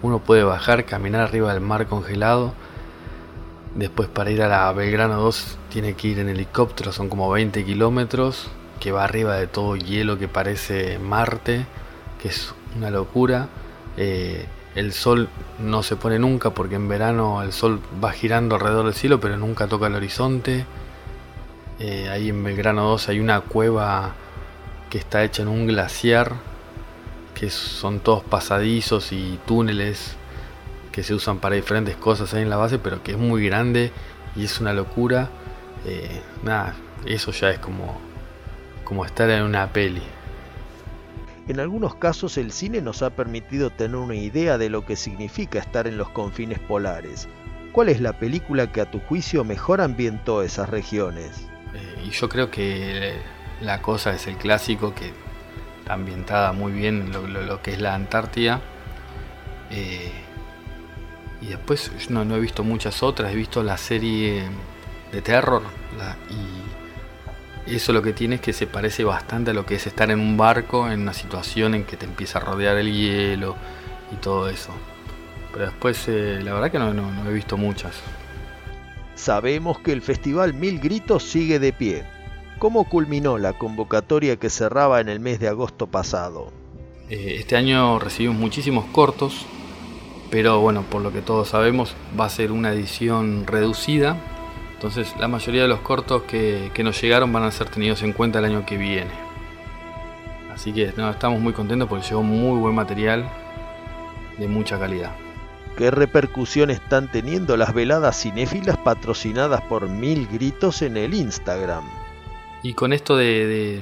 [0.02, 2.54] uno puede bajar, caminar arriba del mar congelado,
[3.76, 7.64] después para ir a la Belgrano 2 tiene que ir en helicóptero, son como 20
[7.64, 8.50] kilómetros,
[8.80, 11.66] que va arriba de todo hielo que parece Marte,
[12.22, 13.48] que es una locura.
[13.98, 14.46] Eh,
[14.76, 18.94] el sol no se pone nunca porque en verano el sol va girando alrededor del
[18.94, 20.66] cielo, pero nunca toca el horizonte.
[21.80, 24.14] Eh, ahí en Belgrano 2 hay una cueva
[24.90, 26.34] que está hecha en un glaciar,
[27.34, 30.16] que son todos pasadizos y túneles
[30.92, 33.92] que se usan para diferentes cosas ahí en la base, pero que es muy grande
[34.36, 35.30] y es una locura.
[35.86, 38.00] Eh, nada, eso ya es como
[38.86, 40.04] como estar en una peli.
[41.48, 45.60] En algunos casos el cine nos ha permitido tener una idea de lo que significa
[45.60, 47.28] estar en los confines polares.
[47.72, 51.48] ¿Cuál es la película que a tu juicio mejor ambientó esas regiones?
[51.74, 53.14] Eh, y yo creo que
[53.62, 55.12] la cosa es el clásico que
[55.80, 58.62] está ambientada muy bien lo, lo, que es la Antártida.
[59.70, 60.12] Eh,
[61.42, 64.46] y después no, no, he visto muchas otras, he visto la serie
[65.12, 65.62] de terror
[66.30, 66.65] y
[67.68, 70.20] eso lo que tiene es que se parece bastante a lo que es estar en
[70.20, 73.56] un barco en una situación en que te empieza a rodear el hielo
[74.12, 74.72] y todo eso.
[75.52, 77.96] Pero después, eh, la verdad que no, no, he visto muchas.
[79.16, 82.04] Sabemos que el Festival Mil Gritos sigue de pie.
[82.60, 86.52] ¿Cómo culminó la convocatoria que cerraba en el mes de agosto pasado?
[87.10, 89.46] Eh, este año recibimos muchísimos cortos,
[90.30, 94.18] pero bueno, por lo que todos sabemos, va a ser una edición reducida
[94.86, 98.38] entonces la mayoría de los cortos que, nos llegaron van a ser tenidos en cuenta
[98.38, 99.10] el año que viene.
[100.54, 103.28] Así que no, estamos muy contentos porque llegó muy buen material
[104.38, 105.16] de mucha calidad.
[105.76, 111.84] ¿Qué repercusión están teniendo las veladas cinéfilas patrocinadas por Mil Gritos en el Instagram?
[112.62, 113.82] Y con esto de,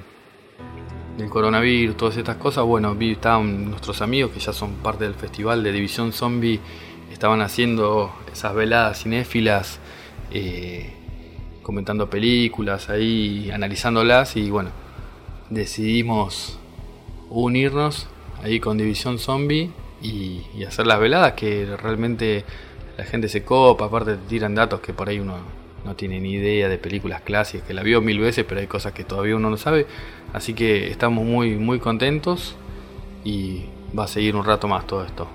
[1.17, 5.15] del coronavirus, todas estas cosas, bueno, vi, estaban nuestros amigos que ya son parte del
[5.15, 6.61] festival de División Zombie,
[7.11, 9.81] estaban haciendo esas veladas cinéfilas
[10.33, 10.89] eh,
[11.61, 14.71] comentando películas ahí, analizándolas y bueno,
[15.49, 16.59] decidimos
[17.29, 18.07] unirnos
[18.41, 19.71] ahí con División Zombie
[20.01, 22.45] y, hacer las veladas que realmente
[22.97, 25.37] la gente se copa, aparte tiran datos que por ahí uno
[25.85, 28.93] no tiene ni idea de películas clásicas, que la vio mil veces, pero hay cosas
[28.93, 29.85] que todavía uno no sabe.
[30.31, 32.55] Así que estamos muy, muy contentos
[33.25, 33.65] y
[33.97, 35.27] va a seguir un rato más todo esto.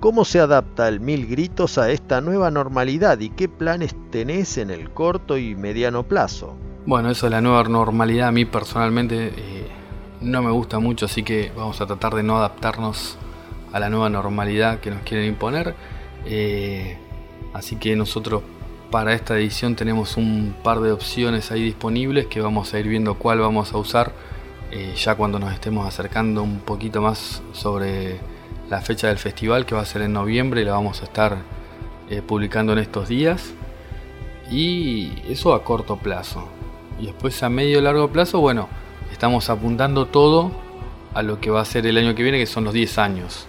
[0.00, 4.70] ¿Cómo se adapta el Mil Gritos a esta nueva normalidad y qué planes tenés en
[4.70, 6.54] el corto y mediano plazo?
[6.84, 9.66] Bueno, eso de la nueva normalidad a mí personalmente eh,
[10.20, 13.16] no me gusta mucho, así que vamos a tratar de no adaptarnos
[13.72, 15.74] a la nueva normalidad que nos quieren imponer.
[16.26, 16.98] Eh,
[17.54, 18.42] así que nosotros
[18.90, 23.14] para esta edición tenemos un par de opciones ahí disponibles que vamos a ir viendo
[23.14, 24.12] cuál vamos a usar
[24.70, 28.20] eh, ya cuando nos estemos acercando un poquito más sobre
[28.68, 31.38] la fecha del festival que va a ser en noviembre y la vamos a estar
[32.10, 33.52] eh, publicando en estos días.
[34.50, 36.48] Y eso a corto plazo.
[37.00, 38.68] Y después a medio largo plazo, bueno,
[39.12, 40.52] estamos apuntando todo
[41.14, 43.48] a lo que va a ser el año que viene, que son los 10 años.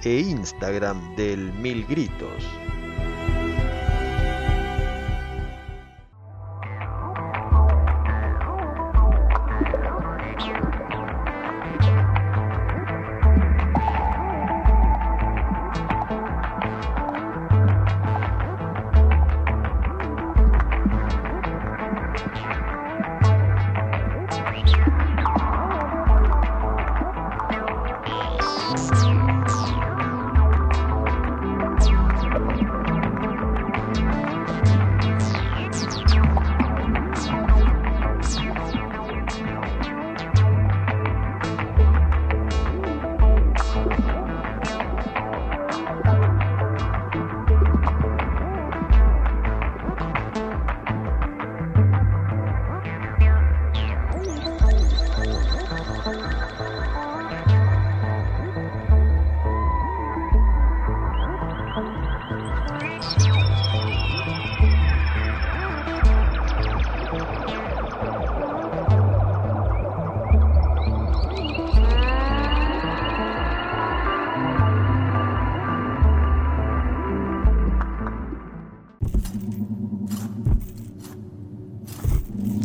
[0.06, 2.43] e Instagram del Mil Gritos.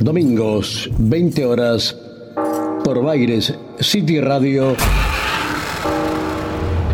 [0.09, 1.95] Domingos, 20 horas,
[2.83, 4.75] por Baires City Radio,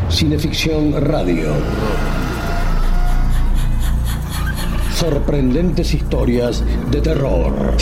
[0.09, 1.51] Cineficción Radio.
[4.97, 7.77] Sorprendentes historias de terror.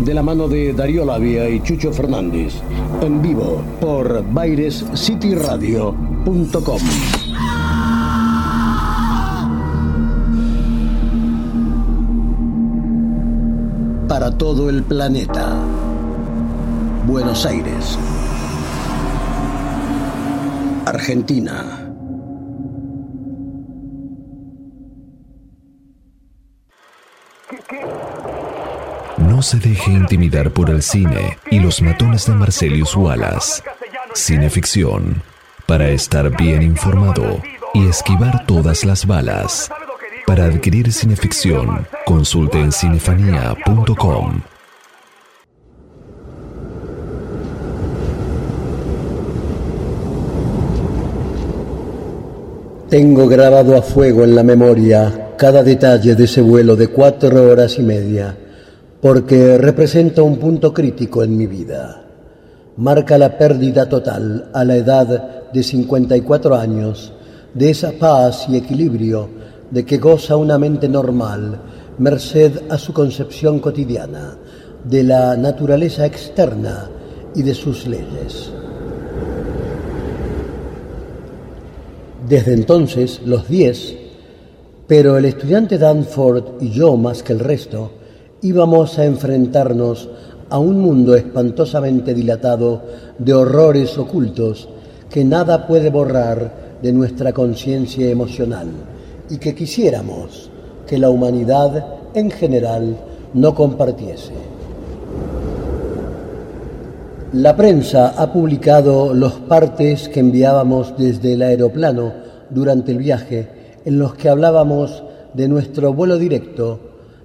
[0.00, 2.54] De la mano de Darío Labia y Chucho Fernández.
[3.02, 7.27] En vivo por bairescityradio.com.
[14.38, 15.56] todo el planeta.
[17.06, 17.98] Buenos Aires.
[20.86, 21.84] Argentina.
[29.18, 33.62] No se deje intimidar por el cine y los matones de Marcelius Wallace.
[34.14, 35.20] Cineficción.
[35.66, 37.42] Para estar bien informado
[37.74, 39.68] y esquivar todas las balas.
[40.28, 44.42] Para adquirir cineficción, consulte en cinefanía.com.
[52.90, 57.78] Tengo grabado a fuego en la memoria cada detalle de ese vuelo de cuatro horas
[57.78, 58.36] y media,
[59.00, 62.04] porque representa un punto crítico en mi vida.
[62.76, 67.14] Marca la pérdida total a la edad de 54 años
[67.54, 71.58] de esa paz y equilibrio de que goza una mente normal,
[71.98, 74.36] merced a su concepción cotidiana
[74.84, 76.88] de la naturaleza externa
[77.34, 78.50] y de sus leyes.
[82.28, 83.96] Desde entonces, los diez,
[84.86, 87.92] pero el estudiante Danford y yo más que el resto,
[88.42, 90.08] íbamos a enfrentarnos
[90.50, 92.82] a un mundo espantosamente dilatado
[93.18, 94.68] de horrores ocultos
[95.10, 98.68] que nada puede borrar de nuestra conciencia emocional
[99.30, 100.50] y que quisiéramos
[100.86, 102.96] que la humanidad en general
[103.34, 104.32] no compartiese.
[107.34, 112.12] La prensa ha publicado los partes que enviábamos desde el aeroplano
[112.48, 113.48] durante el viaje
[113.84, 115.02] en los que hablábamos
[115.34, 116.80] de nuestro vuelo directo,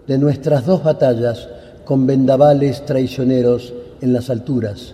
[0.06, 1.48] de nuestras dos batallas
[1.86, 4.94] con vendavales traicioneros en las alturas,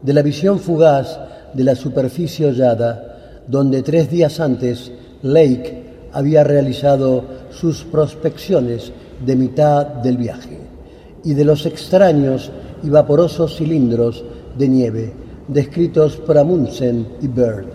[0.00, 1.20] de la visión fugaz
[1.52, 4.90] de la superficie hollada, donde tres días antes
[5.22, 8.92] Lake había realizado sus prospecciones
[9.24, 10.58] de mitad del viaje
[11.24, 12.50] y de los extraños
[12.82, 14.24] y vaporosos cilindros
[14.56, 15.12] de nieve
[15.48, 17.66] descritos por Amundsen y Bird,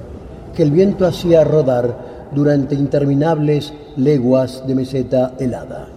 [0.56, 5.90] que el viento hacía rodar durante interminables leguas de meseta helada.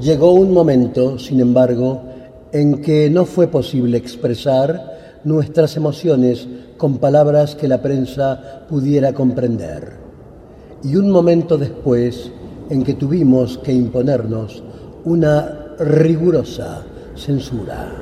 [0.00, 2.02] Llegó un momento, sin embargo,
[2.52, 6.46] en que no fue posible expresar nuestras emociones
[6.78, 9.98] con palabras que la prensa pudiera comprender.
[10.82, 12.32] Y un momento después
[12.70, 14.62] en que tuvimos que imponernos
[15.04, 17.92] una rigurosa censura.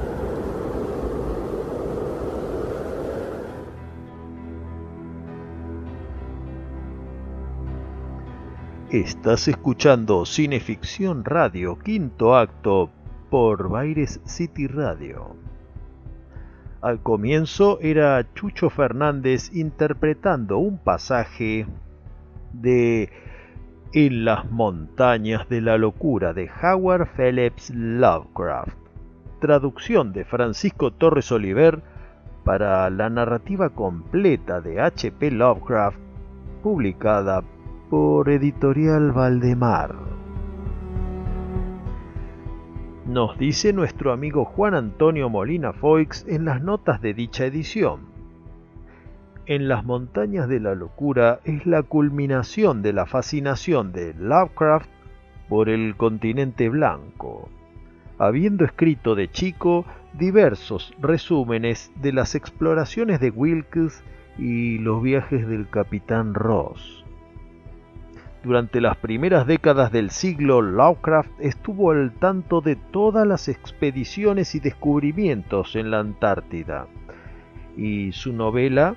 [8.90, 12.90] Estás escuchando Cineficción Radio, quinto acto,
[13.30, 15.34] por Baires City Radio.
[16.86, 21.66] Al comienzo era Chucho Fernández interpretando un pasaje
[22.52, 23.10] de
[23.92, 28.78] En las montañas de la locura de Howard Phillips Lovecraft.
[29.40, 31.82] traducción de Francisco Torres Oliver
[32.44, 35.32] para la narrativa completa de H.P.
[35.32, 35.98] Lovecraft,
[36.62, 37.42] publicada
[37.90, 40.15] por Editorial Valdemar.
[43.06, 48.00] Nos dice nuestro amigo Juan Antonio Molina Foix en las notas de dicha edición.
[49.46, 54.88] En las montañas de la locura es la culminación de la fascinación de Lovecraft
[55.48, 57.48] por el continente blanco,
[58.18, 59.84] habiendo escrito de chico
[60.14, 64.02] diversos resúmenes de las exploraciones de Wilkes
[64.36, 67.05] y los viajes del capitán Ross.
[68.46, 74.60] Durante las primeras décadas del siglo, Lovecraft estuvo al tanto de todas las expediciones y
[74.60, 76.86] descubrimientos en la Antártida,
[77.76, 78.94] y su novela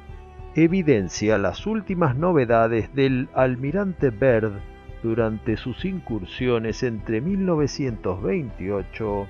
[0.53, 4.59] evidencia las últimas novedades del almirante Byrd
[5.01, 9.27] durante sus incursiones entre 1928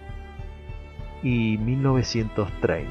[1.23, 2.89] y 1930.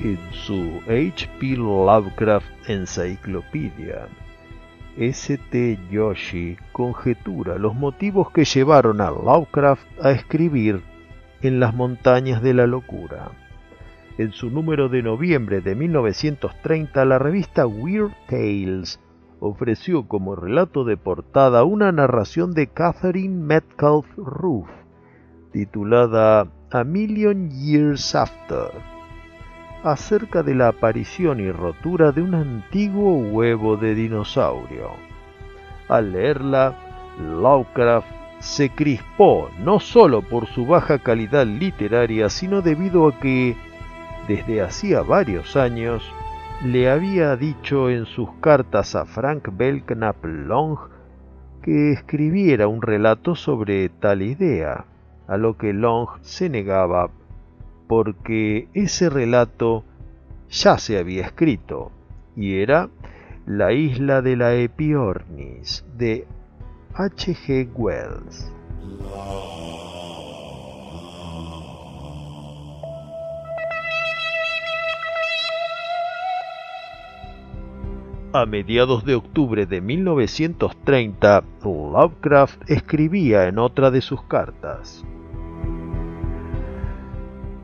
[0.00, 1.56] En su H.P.
[1.56, 4.08] Lovecraft Encyclopedia,
[4.96, 5.78] S.T.
[5.90, 10.82] Yoshi conjetura los motivos que llevaron a Lovecraft a escribir
[11.42, 13.30] en las montañas de la locura.
[14.18, 19.00] En su número de noviembre de 1930, la revista Weird Tales
[19.40, 24.68] ofreció como relato de portada una narración de Catherine Metcalf Roof,
[25.52, 28.95] titulada A Million Years After
[29.86, 34.90] acerca de la aparición y rotura de un antiguo huevo de dinosaurio.
[35.88, 36.74] Al leerla,
[37.20, 38.08] Lovecraft
[38.40, 43.56] se crispó no solo por su baja calidad literaria, sino debido a que,
[44.26, 46.02] desde hacía varios años,
[46.64, 50.78] le había dicho en sus cartas a Frank Belknap Long
[51.62, 54.84] que escribiera un relato sobre tal idea,
[55.28, 57.10] a lo que Long se negaba
[57.86, 59.84] porque ese relato
[60.50, 61.92] ya se había escrito
[62.36, 62.88] y era
[63.46, 66.26] La isla de la Epiornis de
[66.94, 67.34] H.
[67.34, 67.68] G.
[67.74, 68.52] Wells.
[78.32, 85.04] A mediados de octubre de 1930, Lovecraft escribía en otra de sus cartas.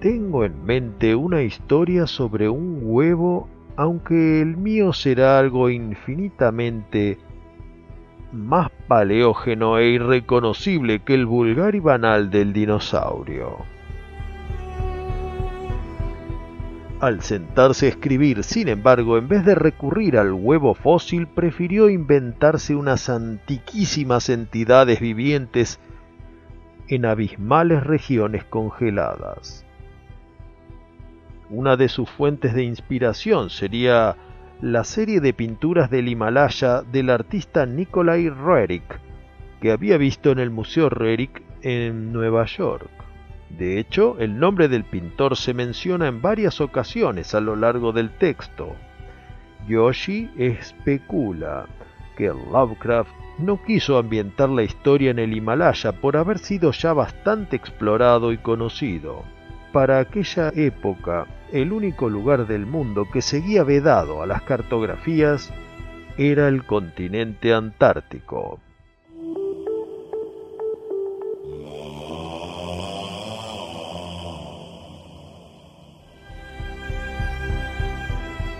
[0.02, 7.18] Tengo en mente una historia sobre un huevo, aunque el mío será algo infinitamente
[8.32, 13.58] más paleógeno e irreconocible que el vulgar y banal del dinosaurio.
[16.98, 22.74] Al sentarse a escribir, sin embargo, en vez de recurrir al huevo fósil, prefirió inventarse
[22.74, 25.78] unas antiquísimas entidades vivientes
[26.88, 29.64] en abismales regiones congeladas.
[31.54, 34.16] Una de sus fuentes de inspiración sería
[34.62, 38.98] la serie de pinturas del Himalaya del artista Nikolai Roerich,
[39.60, 42.88] que había visto en el Museo Roerich en Nueva York.
[43.50, 48.08] De hecho, el nombre del pintor se menciona en varias ocasiones a lo largo del
[48.16, 48.74] texto.
[49.68, 51.66] Yoshi especula
[52.16, 57.56] que Lovecraft no quiso ambientar la historia en el Himalaya por haber sido ya bastante
[57.56, 59.22] explorado y conocido.
[59.72, 65.50] Para aquella época, el único lugar del mundo que seguía vedado a las cartografías
[66.18, 68.60] era el continente antártico.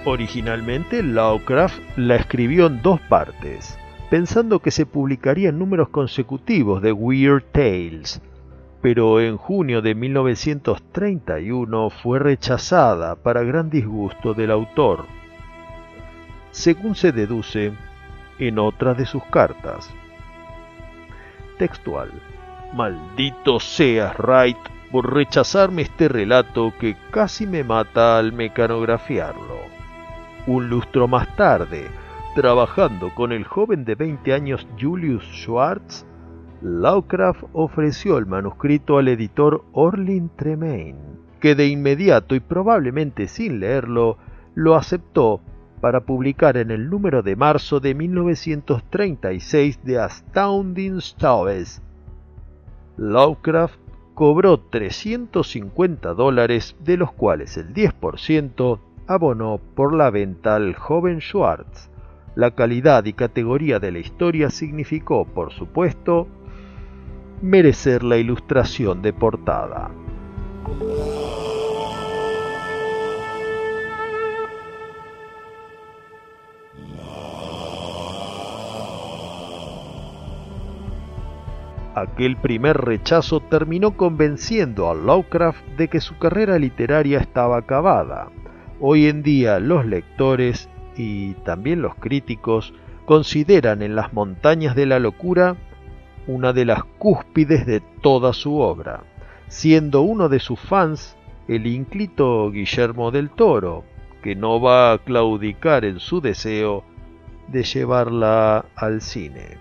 [0.07, 3.79] Originalmente Lovecraft la escribió en dos partes,
[4.11, 8.23] pensando que se publicaría en números consecutivos de Weird Tales,
[8.83, 15.07] pero en junio de 1931 fue rechazada para gran disgusto del autor,
[16.51, 17.73] según se deduce
[18.41, 19.89] en otra de sus cartas.
[21.59, 22.11] Textual.
[22.75, 24.59] Maldito seas, Wright,
[24.91, 29.61] por rechazarme este relato que casi me mata al mecanografiarlo.
[30.47, 31.89] Un lustro más tarde,
[32.35, 36.05] trabajando con el joven de 20 años Julius Schwartz,
[36.63, 40.97] Lovecraft ofreció el manuscrito al editor Orlin Tremaine,
[41.41, 44.17] que de inmediato y probablemente sin leerlo,
[44.55, 45.41] lo aceptó
[45.81, 51.83] para publicar en el número de marzo de 1936 de Astounding Stories.
[52.97, 53.81] Lovecraft
[54.15, 61.91] cobró 350 dólares, de los cuales el 10% abonó por la venta al joven Schwartz.
[62.37, 66.29] La calidad y categoría de la historia significó, por supuesto,
[67.43, 69.91] merecer la ilustración de portada.
[81.95, 88.29] Aquel primer rechazo terminó convenciendo a Lovecraft de que su carrera literaria estaba acabada.
[88.81, 92.73] Hoy en día los lectores y también los críticos
[93.05, 95.57] consideran en las montañas de la locura
[96.27, 99.05] una de las cúspides de toda su obra,
[99.49, 101.17] siendo uno de sus fans
[101.49, 103.85] el ínclito Guillermo del Toro,
[104.23, 106.85] que no va a claudicar en su deseo
[107.49, 109.59] de llevarla al cine.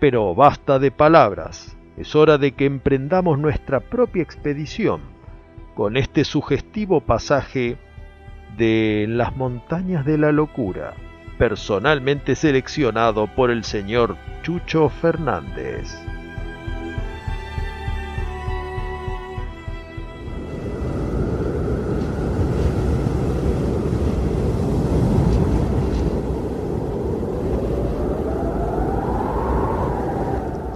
[0.00, 5.00] Pero basta de palabras, es hora de que emprendamos nuestra propia expedición
[5.74, 7.76] con este sugestivo pasaje
[8.56, 10.94] de Las montañas de la locura,
[11.42, 15.88] personalmente seleccionado por el señor Chucho Fernández.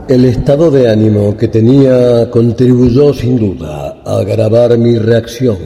[0.08, 5.58] El estado de ánimo que tenía contribuyó sin duda a agravar mi reacción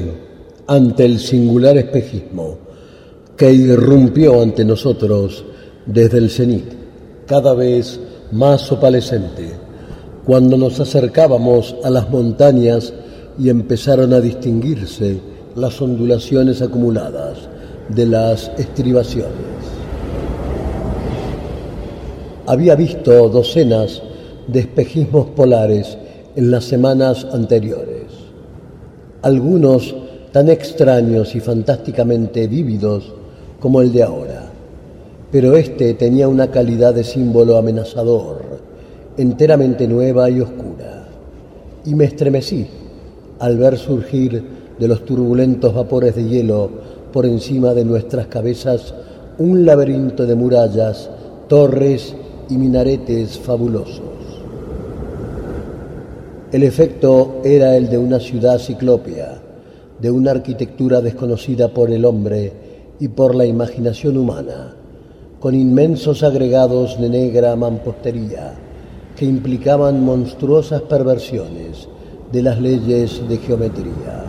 [0.67, 2.70] ante el singular espejismo
[3.41, 5.43] que irrumpió ante nosotros
[5.87, 6.67] desde el cenit,
[7.27, 7.99] cada vez
[8.33, 9.49] más opalescente,
[10.27, 12.93] cuando nos acercábamos a las montañas
[13.39, 15.19] y empezaron a distinguirse
[15.57, 17.39] las ondulaciones acumuladas
[17.89, 19.33] de las estribaciones.
[22.47, 24.03] Había visto docenas
[24.49, 25.97] de espejismos polares
[26.37, 28.05] en las semanas anteriores,
[29.23, 29.95] algunos
[30.31, 33.15] tan extraños y fantásticamente vívidos
[33.61, 34.51] como el de ahora,
[35.31, 38.43] pero este tenía una calidad de símbolo amenazador,
[39.17, 41.07] enteramente nueva y oscura,
[41.85, 42.67] y me estremecí
[43.39, 44.43] al ver surgir
[44.79, 46.71] de los turbulentos vapores de hielo
[47.13, 48.95] por encima de nuestras cabezas
[49.39, 51.11] un laberinto de murallas,
[51.49, 52.15] torres
[52.49, 54.01] y minaretes fabulosos.
[56.53, 59.41] El efecto era el de una ciudad ciclópea,
[60.01, 62.70] de una arquitectura desconocida por el hombre
[63.01, 64.75] y por la imaginación humana,
[65.41, 68.55] con inmensos agregados de negra mampostería
[69.17, 71.89] que implicaban monstruosas perversiones
[72.31, 74.25] de las leyes de geometría.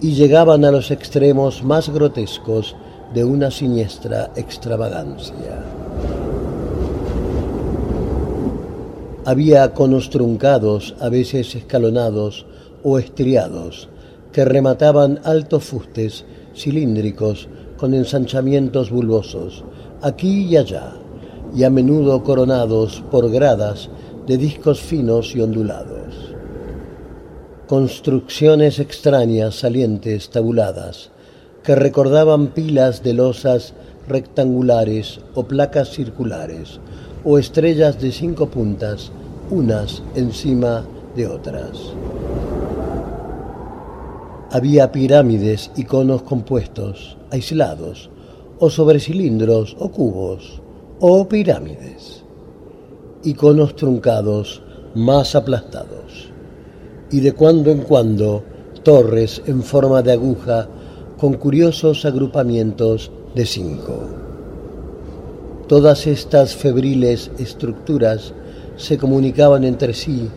[0.00, 2.76] Y llegaban a los extremos más grotescos
[3.14, 5.62] de una siniestra extravagancia.
[9.24, 12.44] Había conos truncados, a veces escalonados
[12.82, 13.88] o estriados,
[14.34, 16.24] que remataban altos fustes
[16.56, 19.64] cilíndricos con ensanchamientos bulbosos,
[20.02, 20.92] aquí y allá,
[21.54, 23.88] y a menudo coronados por gradas
[24.26, 26.34] de discos finos y ondulados.
[27.68, 31.10] Construcciones extrañas, salientes, tabuladas,
[31.62, 33.72] que recordaban pilas de losas
[34.08, 36.80] rectangulares o placas circulares,
[37.22, 39.12] o estrellas de cinco puntas,
[39.50, 41.94] unas encima de otras.
[44.54, 48.08] Había pirámides y conos compuestos, aislados,
[48.60, 50.62] o sobre cilindros o cubos,
[51.00, 52.22] o pirámides,
[53.24, 54.62] y conos truncados
[54.94, 56.30] más aplastados,
[57.10, 58.44] y de cuando en cuando
[58.84, 60.68] torres en forma de aguja
[61.18, 64.04] con curiosos agrupamientos de cinco.
[65.66, 68.32] Todas estas febriles estructuras
[68.76, 70.28] se comunicaban entre sí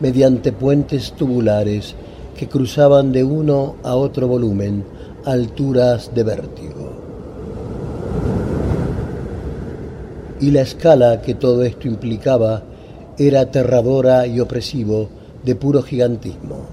[0.00, 1.94] mediante puentes tubulares
[2.36, 4.84] que cruzaban de uno a otro volumen
[5.24, 6.92] alturas de vértigo.
[10.40, 12.62] Y la escala que todo esto implicaba
[13.18, 15.08] era aterradora y opresivo
[15.44, 16.66] de puro gigantismo.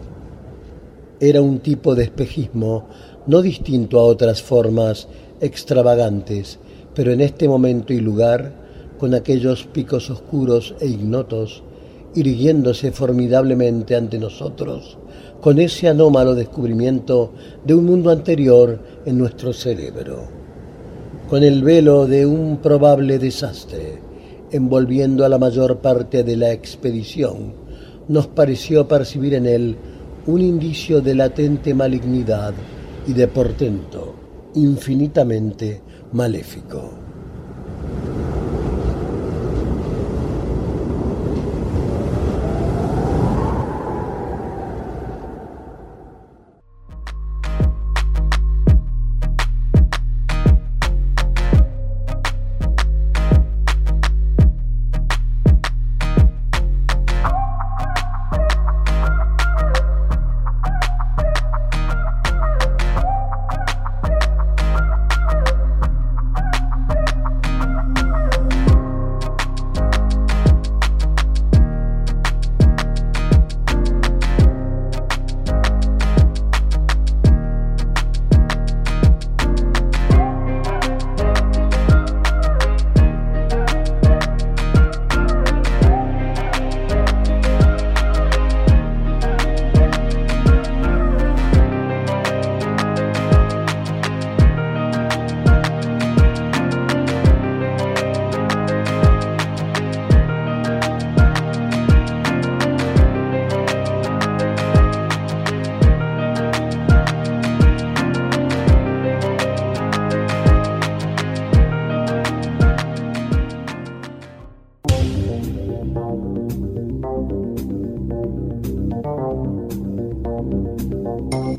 [1.20, 2.88] Era un tipo de espejismo
[3.26, 5.07] no distinto a otras formas
[5.39, 6.59] extravagantes
[6.95, 8.51] pero en este momento y lugar,
[8.99, 11.64] con aquellos picos oscuros e ignotos,
[12.16, 14.97] irguiéndose formidablemente ante nosotros,
[15.43, 17.33] con ese anómalo descubrimiento
[17.65, 20.23] de un mundo anterior en nuestro cerebro,
[21.29, 23.99] con el velo de un probable desastre,
[24.51, 27.55] envolviendo a la mayor parte de la expedición,
[28.07, 29.75] nos pareció percibir en él
[30.27, 32.53] un indicio de latente malignidad
[33.05, 34.13] y de portento
[34.55, 35.81] infinitamente
[36.13, 36.89] maléfico.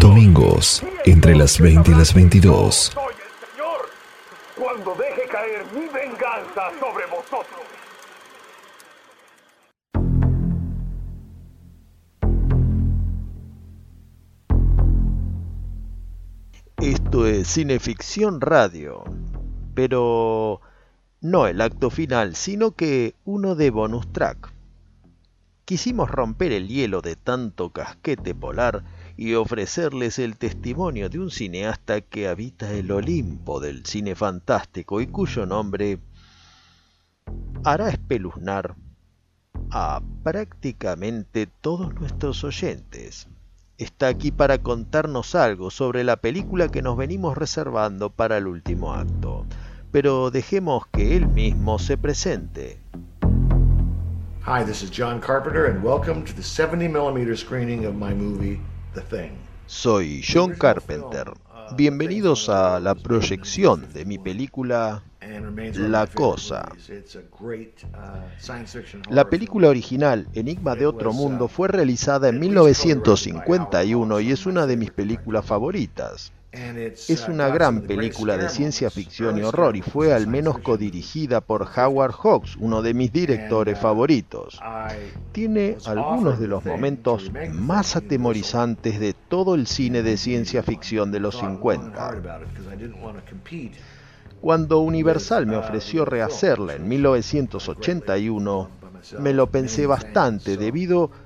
[0.00, 2.74] Domingos, entre las 20 y las 22.
[2.74, 3.90] Soy el Señor
[4.56, 7.66] cuando deje caer mi venganza sobre vosotros.
[16.78, 19.02] Esto es Cineficción Radio,
[19.74, 20.60] pero
[21.20, 24.55] no el acto final, sino que uno de bonus track.
[25.66, 28.84] Quisimos romper el hielo de tanto casquete polar
[29.16, 35.08] y ofrecerles el testimonio de un cineasta que habita el Olimpo del cine fantástico y
[35.08, 35.98] cuyo nombre
[37.64, 38.76] hará espeluznar
[39.72, 43.26] a prácticamente todos nuestros oyentes.
[43.76, 48.94] Está aquí para contarnos algo sobre la película que nos venimos reservando para el último
[48.94, 49.44] acto,
[49.90, 52.80] pero dejemos que él mismo se presente.
[54.46, 58.60] Hi, this is John Carpenter, and welcome to the 70 millimeter screening of my movie,
[58.94, 59.36] The Thing.
[59.66, 61.32] Soy John Carpenter.
[61.74, 65.02] Bienvenidos a la proyección de mi película
[65.74, 66.68] La Cosa.
[67.92, 74.68] Uh, La película original, Enigma de otro mundo, fue realizada en 1951 y es una
[74.68, 76.32] de mis películas favoritas.
[77.08, 81.68] Es una gran película de ciencia ficción y horror y fue al menos codirigida por
[81.76, 84.58] Howard Hawks, uno de mis directores favoritos.
[85.32, 91.20] Tiene algunos de los momentos más atemorizantes de todo el cine de ciencia ficción de
[91.20, 92.22] los 50.
[94.40, 98.70] Cuando Universal me ofreció rehacerla en 1981,
[99.18, 101.25] me lo pensé bastante debido a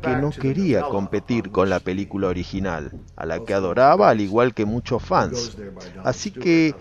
[0.00, 4.64] que no quería competir con la película original, a la que adoraba al igual que
[4.64, 5.56] muchos fans.
[6.02, 6.74] Así que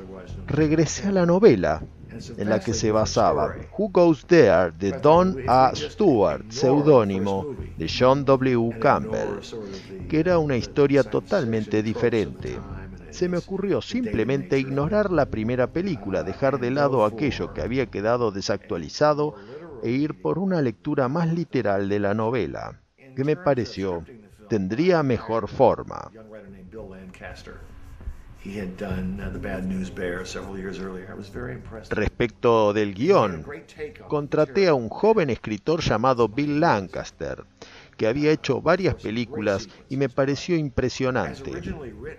[0.48, 1.84] regresé a la novela
[2.38, 5.72] en la que se basaba, Who Goes There, de Don A.
[5.74, 8.80] Stewart, seudónimo de John W.
[8.80, 9.40] Campbell,
[10.10, 12.58] que era una historia totalmente diferente.
[13.12, 18.32] Se me ocurrió simplemente ignorar la primera película, dejar de lado aquello que había quedado
[18.32, 19.36] desactualizado
[19.84, 22.82] e ir por una lectura más literal de la novela,
[23.16, 24.04] que me pareció
[24.50, 26.12] tendría mejor forma.
[31.90, 33.46] Respecto del guion,
[34.08, 37.44] contraté a un joven escritor llamado Bill Lancaster,
[38.00, 41.52] que había hecho varias películas y me pareció impresionante.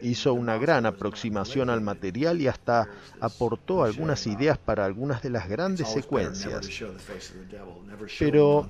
[0.03, 5.49] Hizo una gran aproximación al material y hasta aportó algunas ideas para algunas de las
[5.49, 6.68] grandes secuencias.
[8.18, 8.68] Pero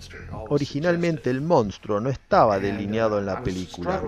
[0.51, 4.01] originalmente el monstruo no estaba delineado en la película.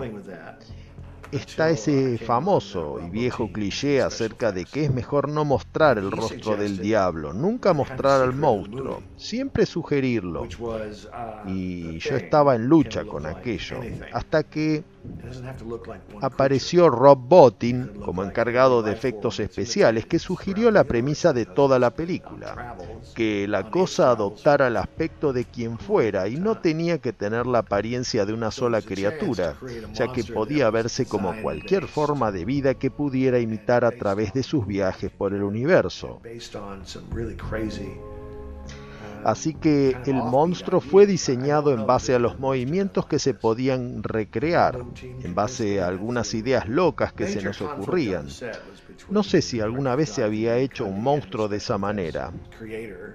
[1.33, 6.55] Está ese famoso y viejo cliché acerca de que es mejor no mostrar el rostro
[6.55, 10.53] del diablo, nunca mostrar al monstruo, siempre sugerirlo.
[11.43, 14.85] Y yo estaba en lucha con aquello, hasta que
[16.21, 21.91] apareció Rob Bottin como encargado de efectos especiales que sugirió la premisa de toda la
[21.91, 22.77] película,
[23.13, 27.59] que la cosa adoptara el aspecto de quien fuera y no tenía que tener la
[27.59, 29.55] apariencia de una sola criatura,
[29.93, 34.43] ya que podía verse como cualquier forma de vida que pudiera imitar a través de
[34.43, 36.21] sus viajes por el universo.
[39.23, 44.83] Así que el monstruo fue diseñado en base a los movimientos que se podían recrear,
[45.01, 48.27] en base a algunas ideas locas que se nos ocurrían.
[49.09, 52.31] No sé si alguna vez se había hecho un monstruo de esa manera,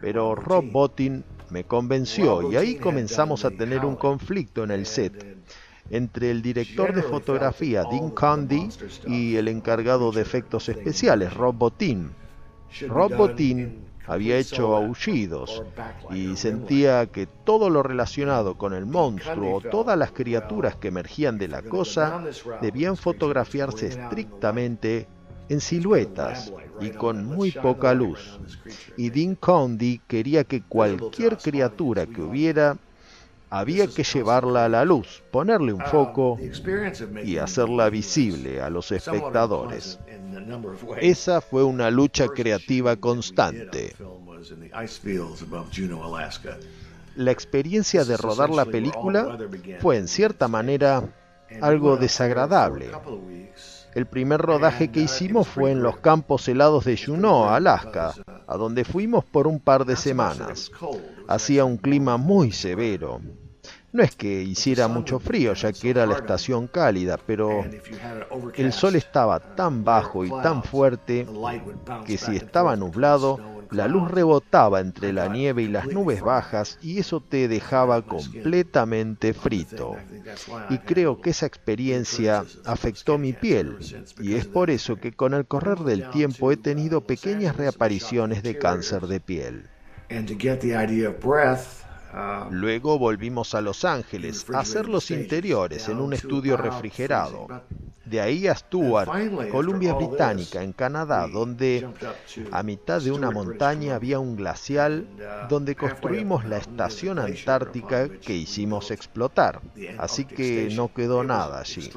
[0.01, 5.39] pero Rob Bottin me convenció y ahí comenzamos a tener un conflicto en el set
[5.91, 8.69] entre el director de fotografía Dean Condy
[9.07, 12.11] y el encargado de efectos especiales Rob Bottin.
[12.89, 15.63] Rob Bottin había hecho aullidos
[16.11, 21.39] y sentía que todo lo relacionado con el monstruo o todas las criaturas que emergían
[21.39, 22.25] de la cosa
[22.61, 25.07] debían fotografiarse estrictamente
[25.49, 28.39] en siluetas y con muy poca luz.
[28.97, 32.77] Y Dean Condy quería que cualquier criatura que hubiera
[33.51, 36.39] había que llevarla a la luz, ponerle un foco
[37.25, 39.99] y hacerla visible a los espectadores.
[41.01, 43.95] Esa fue una lucha creativa constante.
[47.19, 49.37] la experiencia de rodar la película
[49.81, 51.03] fue en cierta manera
[51.61, 52.91] algo desagradable.
[53.95, 58.15] El primer rodaje que hicimos fue en los campos helados de Juneau, Alaska,
[58.47, 60.71] a donde fuimos por un par de semanas.
[61.27, 63.21] Hacía un clima muy severo.
[63.99, 67.65] No es que hiciera mucho frío, ya que era la estación cálida, pero
[68.55, 71.27] el sol estaba tan bajo y tan fuerte
[72.07, 73.41] que si estaba nublado,
[73.73, 79.35] la luz rebotaba entre la nieve y las nubes bajas y eso te dejaba completamente
[79.35, 79.97] frito.
[80.71, 83.79] Y creo que esa experiencia afectó mi piel
[84.21, 88.59] y es por eso que con el correr del tiempo he tenido pequeñas reapariciones de
[88.59, 89.69] cáncer de piel.
[92.51, 97.47] Luego volvimos a Los Ángeles a hacer los interiores en un estudio refrigerado.
[98.05, 99.11] De ahí a Stuart,
[99.51, 101.87] Columbia Británica, en Canadá, donde
[102.51, 105.07] a mitad de una montaña había un glacial
[105.51, 109.61] donde construimos la estación antártica que hicimos explotar.
[109.99, 111.91] Así que no quedó nada allí.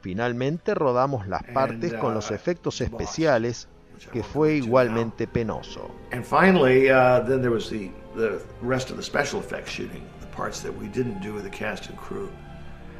[0.00, 3.68] Finalmente rodamos las partes con los efectos especiales
[4.12, 5.90] que fue igualmente penoso.
[6.12, 10.60] And finally, then there was the, the rest of the special effects shooting, the parts
[10.60, 12.30] that we didn't do with the cast and crew.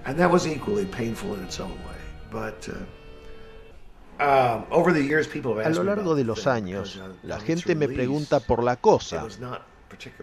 [0.05, 1.99] And that was equally painful in its own way.
[2.31, 2.69] But
[4.71, 7.87] over the years, people have A lo largo de los años, uh, la gente me
[7.89, 9.27] pregunta por la cosa,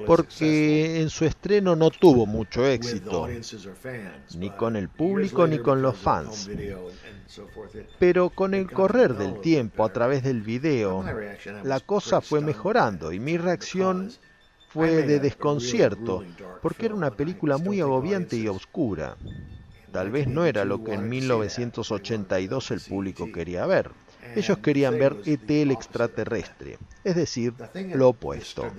[0.06, 3.28] porque en su estreno no tuvo mucho éxito,
[4.36, 6.50] ni con el público ni con los fans.
[8.00, 11.04] Pero con el correr del tiempo a través del video,
[11.64, 14.12] la cosa fue mejorando y mi reacción
[14.70, 16.24] fue de desconcierto,
[16.62, 19.18] porque era una película muy agobiante y oscura.
[19.92, 23.92] Tal vez no era lo que en 1982 el público quería ver.
[24.36, 27.54] Ellos querían ver ET el extraterrestre, es decir,
[27.94, 28.72] lo opuesto.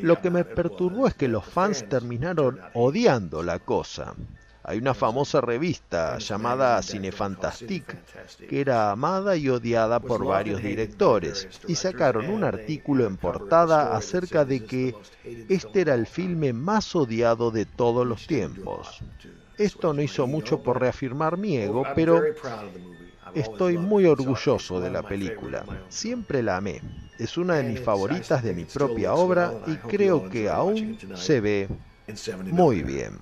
[0.00, 4.14] Lo que me perturbó es que los fans terminaron odiando la cosa.
[4.64, 7.98] Hay una famosa revista llamada Cinefantastique
[8.48, 14.44] que era amada y odiada por varios directores y sacaron un artículo en portada acerca
[14.44, 14.94] de que
[15.48, 19.00] este era el filme más odiado de todos los tiempos.
[19.58, 22.22] Esto no hizo mucho por reafirmar mi ego, pero
[23.34, 25.68] estoy muy orgulloso de la película.
[25.88, 26.84] Siempre la amé.
[27.18, 31.72] Es una de mis favoritas de mi propia obra y creo que aún se ve
[32.48, 33.20] muy bien.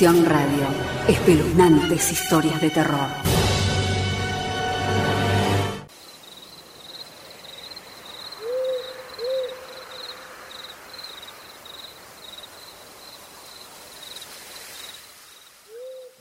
[0.00, 0.66] Cineficción Radio.
[1.08, 3.06] Espeluznantes historias de terror.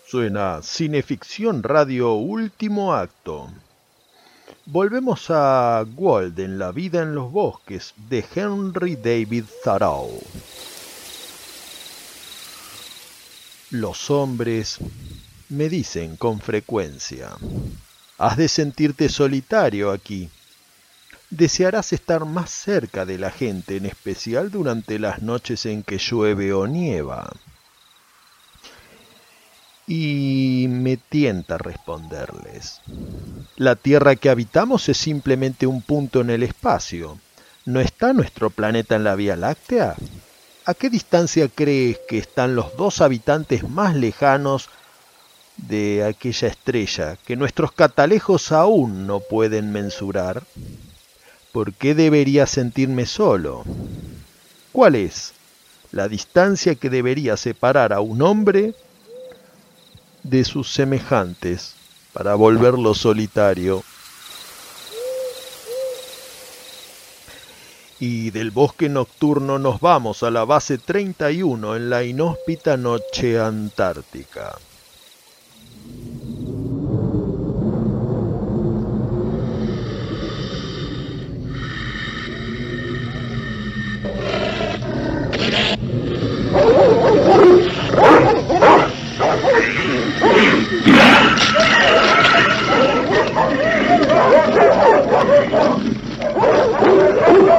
[0.05, 3.49] Suena Cineficción Radio Último Acto.
[4.65, 10.19] Volvemos a Wald en La vida en los bosques de Henry David Thoreau.
[13.71, 14.79] Los hombres
[15.49, 17.29] me dicen con frecuencia,
[18.17, 20.27] has de sentirte solitario aquí.
[21.29, 26.51] Desearás estar más cerca de la gente, en especial durante las noches en que llueve
[26.51, 27.31] o nieva.
[29.85, 32.81] Y me tienta responderles.
[33.55, 37.19] La Tierra que habitamos es simplemente un punto en el espacio.
[37.65, 39.95] ¿No está nuestro planeta en la Vía Láctea?
[40.69, 44.69] ¿A qué distancia crees que están los dos habitantes más lejanos
[45.57, 50.43] de aquella estrella que nuestros catalejos aún no pueden mensurar?
[51.51, 53.63] ¿Por qué debería sentirme solo?
[54.71, 55.33] ¿Cuál es
[55.91, 58.75] la distancia que debería separar a un hombre
[60.21, 61.73] de sus semejantes
[62.13, 63.83] para volverlo solitario?
[68.01, 74.57] Y del bosque nocturno nos vamos a la base 31 en la inhóspita noche antártica.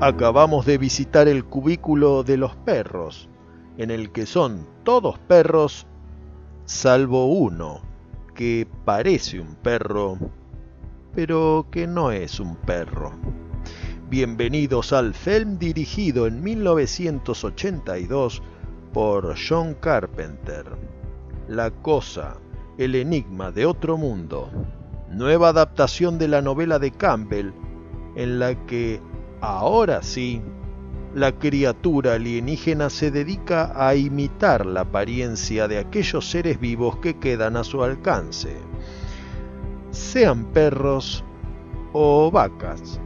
[0.00, 3.28] Acabamos de visitar el cubículo de los perros,
[3.76, 5.88] en el que son todos perros
[6.64, 7.80] salvo uno,
[8.34, 10.18] que parece un perro,
[11.14, 13.12] pero que no es un perro.
[14.08, 18.42] Bienvenidos al film dirigido en 1982
[18.92, 20.64] por John Carpenter.
[21.48, 22.36] La cosa,
[22.78, 24.50] el enigma de otro mundo.
[25.10, 27.52] Nueva adaptación de la novela de Campbell,
[28.14, 29.00] en la que,
[29.40, 30.40] ahora sí,
[31.12, 37.56] la criatura alienígena se dedica a imitar la apariencia de aquellos seres vivos que quedan
[37.56, 38.56] a su alcance,
[39.90, 41.24] sean perros
[41.92, 43.00] o vacas.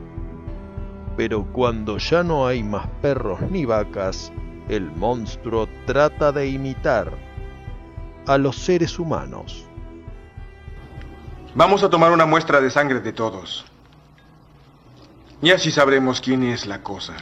[1.17, 4.33] Pero cuando ya no hay más perros ni vacas,
[4.69, 7.17] el monstruo trata de imitar
[8.27, 9.67] a los seres humanos.
[11.55, 13.65] Vamos a tomar una muestra de sangre de todos.
[15.43, 17.15] Y así sabremos quién es la cosa.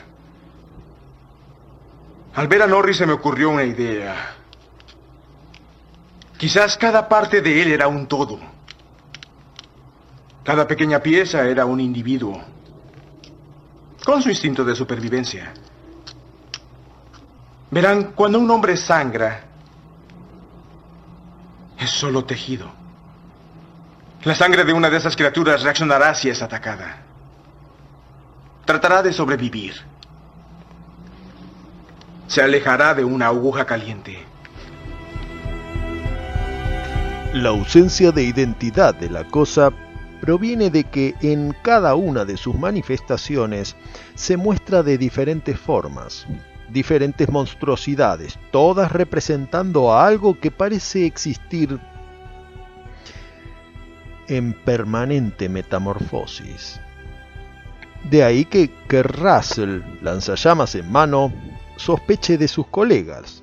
[2.34, 4.36] Al ver a Norris se me ocurrió una idea.
[6.38, 8.38] Quizás cada parte de él era un todo.
[10.44, 12.40] Cada pequeña pieza era un individuo.
[14.04, 15.52] Con su instinto de supervivencia.
[17.70, 19.44] Verán, cuando un hombre sangra,
[21.78, 22.79] es solo tejido.
[24.24, 27.02] La sangre de una de esas criaturas reaccionará si es atacada.
[28.66, 29.74] Tratará de sobrevivir
[32.30, 34.16] se alejará de una aguja caliente.
[37.32, 39.72] La ausencia de identidad de la cosa
[40.20, 43.74] proviene de que en cada una de sus manifestaciones
[44.14, 46.24] se muestra de diferentes formas,
[46.68, 51.80] diferentes monstruosidades, todas representando a algo que parece existir
[54.30, 56.80] en permanente metamorfosis.
[58.08, 59.02] De ahí que, que
[60.02, 61.32] lanzallamas en mano,
[61.76, 63.42] sospeche de sus colegas,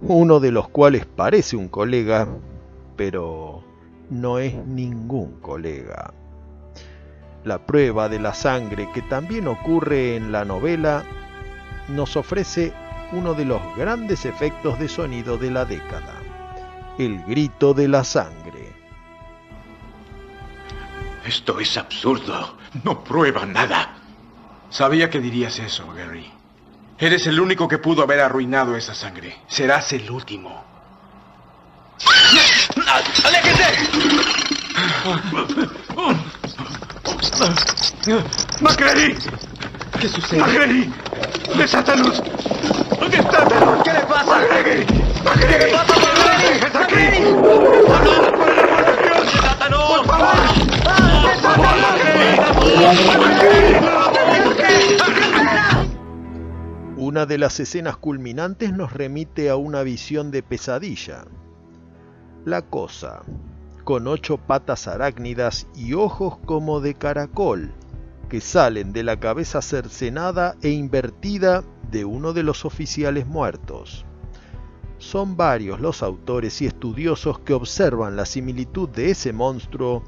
[0.00, 2.28] uno de los cuales parece un colega,
[2.96, 3.64] pero
[4.08, 6.14] no es ningún colega.
[7.44, 11.02] La prueba de la sangre que también ocurre en la novela
[11.88, 12.72] nos ofrece
[13.12, 16.14] uno de los grandes efectos de sonido de la década,
[16.96, 18.65] el grito de la sangre.
[21.26, 22.56] Esto es absurdo.
[22.84, 23.96] No prueba nada.
[24.70, 26.32] Sabía que dirías eso, Gary.
[26.98, 29.36] Eres el único que pudo haber arruinado esa sangre.
[29.48, 30.64] Serás el último.
[33.24, 33.66] ¡Aléjese!
[38.60, 39.16] ¡Macready!
[40.00, 40.40] ¿Qué sucede?
[40.40, 40.92] ¡Macready!
[41.56, 42.22] ¡Desátanos!
[43.10, 43.82] ¡Desátanos!
[43.82, 44.24] ¿Qué le pasa?
[44.24, 44.86] ¡Macready!
[44.86, 46.60] ¿Qué le pasa, Macready?
[46.72, 47.20] ¡Macready!
[49.32, 49.88] ¡Desátanos!
[49.88, 50.95] ¡Por favor!
[56.96, 61.24] Una de las escenas culminantes nos remite a una visión de pesadilla.
[62.44, 63.22] La cosa,
[63.84, 67.72] con ocho patas arácnidas y ojos como de caracol,
[68.28, 74.04] que salen de la cabeza cercenada e invertida de uno de los oficiales muertos.
[74.98, 80.02] Son varios los autores y estudiosos que observan la similitud de ese monstruo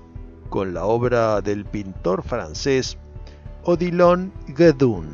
[0.48, 2.98] con la obra del pintor francés
[3.64, 5.08] Odilon Guedun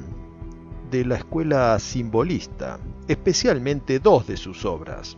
[0.91, 2.79] de la escuela simbolista,
[3.09, 5.17] especialmente dos de sus obras.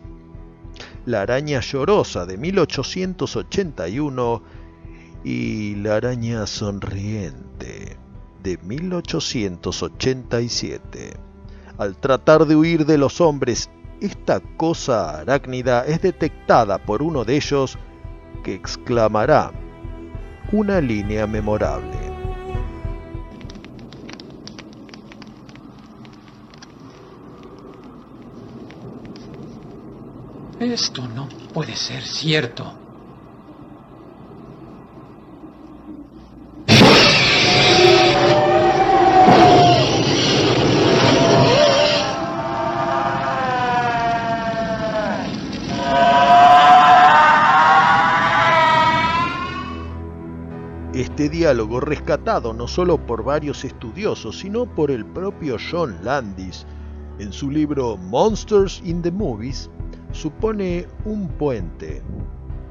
[1.05, 4.41] La araña llorosa de 1881
[5.23, 7.97] y La araña sonriente
[8.41, 11.13] de 1887.
[11.77, 13.69] Al tratar de huir de los hombres,
[14.01, 17.77] esta cosa arácnida es detectada por uno de ellos
[18.43, 19.51] que exclamará
[20.51, 21.97] una línea memorable.
[30.59, 32.73] Esto no puede ser cierto.
[51.17, 56.67] Este diálogo, rescatado no solo por varios estudiosos, sino por el propio John Landis.
[57.17, 59.67] En su libro Monsters in the Movies,
[60.11, 62.03] supone un puente.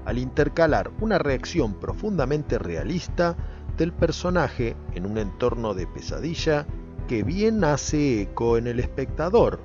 [0.05, 3.37] Al intercalar una reacción profundamente realista
[3.77, 6.69] del personaje en un entorno de pesadilla
[7.09, 9.59] que bien hace eco en el espectador,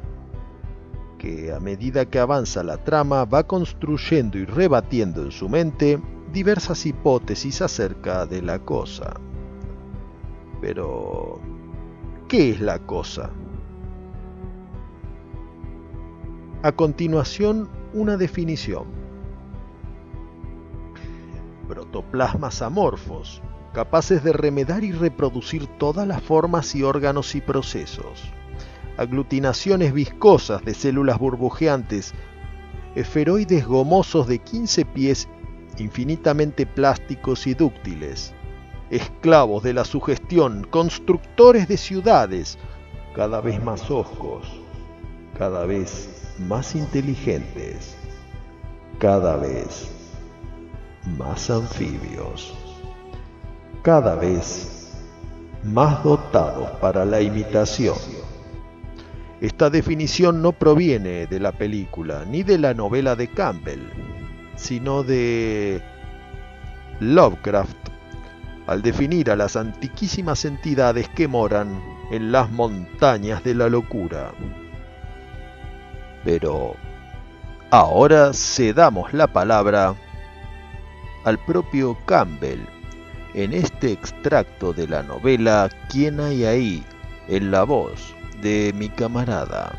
[1.20, 6.00] que a medida que avanza la trama va construyendo y rebatiendo en su mente
[6.32, 9.20] diversas hipótesis acerca de la cosa.
[10.62, 11.40] Pero,
[12.28, 13.32] ¿qué es la cosa?
[16.64, 18.86] A continuación, una definición.
[21.68, 23.42] Protoplasmas amorfos,
[23.74, 28.24] capaces de remedar y reproducir todas las formas y órganos y procesos.
[28.98, 32.14] Aglutinaciones viscosas de células burbujeantes,
[32.96, 35.28] esferoides gomosos de 15 pies
[35.78, 38.34] infinitamente plásticos y dúctiles,
[38.90, 42.58] esclavos de la sugestión, constructores de ciudades,
[43.16, 44.48] cada vez más ojos,
[45.38, 47.96] cada vez más inteligentes,
[49.00, 49.90] cada vez
[51.18, 52.54] más anfibios,
[53.82, 54.94] cada vez
[55.64, 57.98] más dotados para la imitación.
[59.40, 63.82] Esta definición no proviene de la película ni de la novela de Campbell,
[64.56, 65.82] sino de
[67.00, 67.78] Lovecraft,
[68.68, 74.32] al definir a las antiquísimas entidades que moran en las montañas de la locura.
[76.24, 76.76] Pero
[77.72, 79.96] ahora cedamos la palabra
[81.26, 82.62] al propio Campbell
[83.34, 86.84] en este extracto de la novela ¿Quién hay ahí?
[87.28, 89.72] en la voz de mi camarada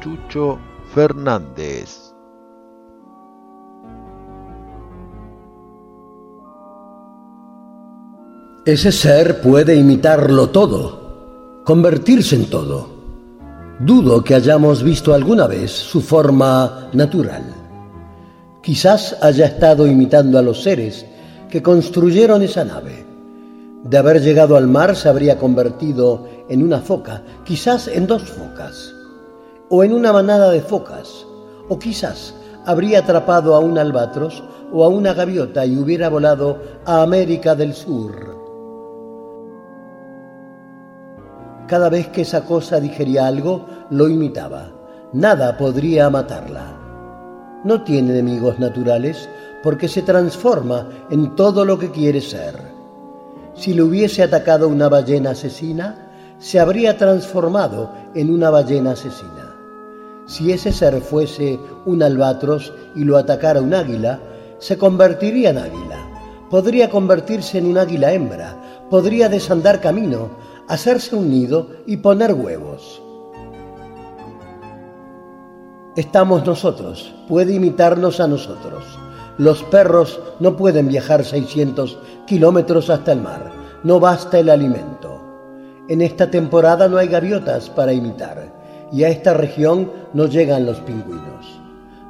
[0.00, 0.58] Chucho
[0.94, 2.05] Fernández.
[8.66, 12.88] Ese ser puede imitarlo todo, convertirse en todo.
[13.78, 17.44] Dudo que hayamos visto alguna vez su forma natural.
[18.64, 21.06] Quizás haya estado imitando a los seres
[21.48, 23.06] que construyeron esa nave.
[23.84, 28.92] De haber llegado al mar se habría convertido en una foca, quizás en dos focas,
[29.70, 31.24] o en una manada de focas,
[31.68, 32.34] o quizás
[32.64, 37.72] habría atrapado a un albatros o a una gaviota y hubiera volado a América del
[37.72, 38.35] Sur.
[41.66, 44.70] Cada vez que esa cosa digería algo, lo imitaba.
[45.12, 46.76] Nada podría matarla.
[47.64, 49.28] No tiene enemigos naturales
[49.62, 52.54] porque se transforma en todo lo que quiere ser.
[53.54, 56.06] Si le hubiese atacado una ballena asesina,
[56.38, 59.54] se habría transformado en una ballena asesina.
[60.26, 64.20] Si ese ser fuese un albatros y lo atacara un águila,
[64.58, 65.98] se convertiría en águila.
[66.50, 70.30] Podría convertirse en un águila hembra, podría desandar camino,
[70.68, 73.02] hacerse un nido y poner huevos.
[75.96, 78.84] Estamos nosotros, puede imitarnos a nosotros.
[79.38, 83.52] Los perros no pueden viajar 600 kilómetros hasta el mar,
[83.82, 85.20] no basta el alimento.
[85.88, 88.52] En esta temporada no hay gaviotas para imitar
[88.92, 91.60] y a esta región no llegan los pingüinos.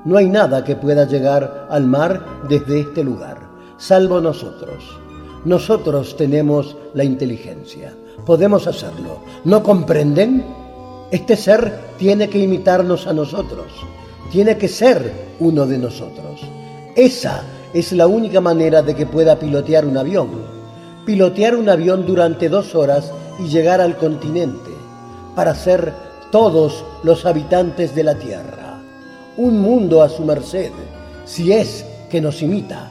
[0.05, 3.39] No hay nada que pueda llegar al mar desde este lugar,
[3.77, 4.99] salvo nosotros.
[5.45, 7.93] Nosotros tenemos la inteligencia
[8.27, 9.21] podemos hacerlo.
[9.45, 10.45] ¿No comprenden?
[11.11, 13.67] Este ser tiene que imitarnos a nosotros,
[14.31, 16.41] tiene que ser uno de nosotros.
[16.97, 20.57] Esa es la única manera de que pueda pilotear un avión.
[21.07, 24.71] Pilotear un avión durante dos horas y llegar al continente,
[25.37, 25.93] para ser
[26.33, 28.81] todos los habitantes de la Tierra.
[29.37, 30.73] Un mundo a su merced,
[31.25, 32.91] si es que nos imita.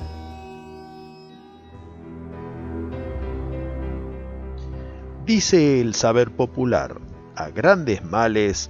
[5.26, 7.02] Dice el saber popular,
[7.35, 8.69] a grandes males,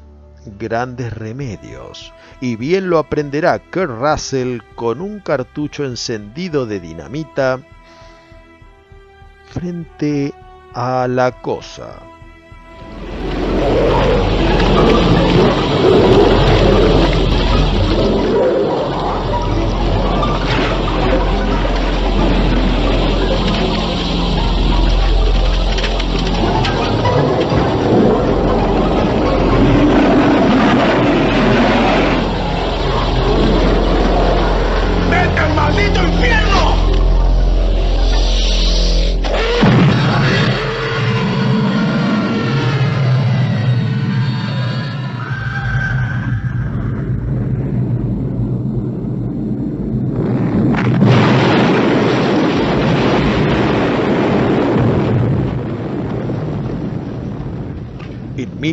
[0.58, 2.14] grandes remedios.
[2.40, 7.60] Y bien lo aprenderá Kurt Russell con un cartucho encendido de dinamita
[9.52, 10.34] frente
[10.74, 12.00] a la cosa.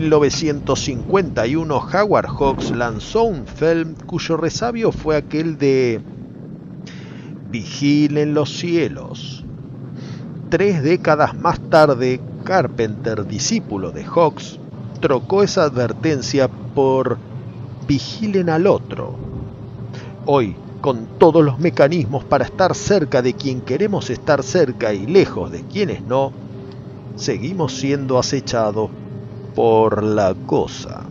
[0.00, 6.00] 1951 Howard Hawks lanzó un film cuyo resabio fue aquel de
[7.50, 9.44] Vigilen los cielos.
[10.48, 14.58] Tres décadas más tarde, Carpenter, discípulo de Hawks,
[15.00, 17.18] trocó esa advertencia por
[17.86, 19.14] Vigilen al otro.
[20.24, 25.52] Hoy, con todos los mecanismos para estar cerca de quien queremos estar cerca y lejos
[25.52, 26.32] de quienes no,
[27.14, 28.88] seguimos siendo acechados
[29.54, 31.02] por la cosa,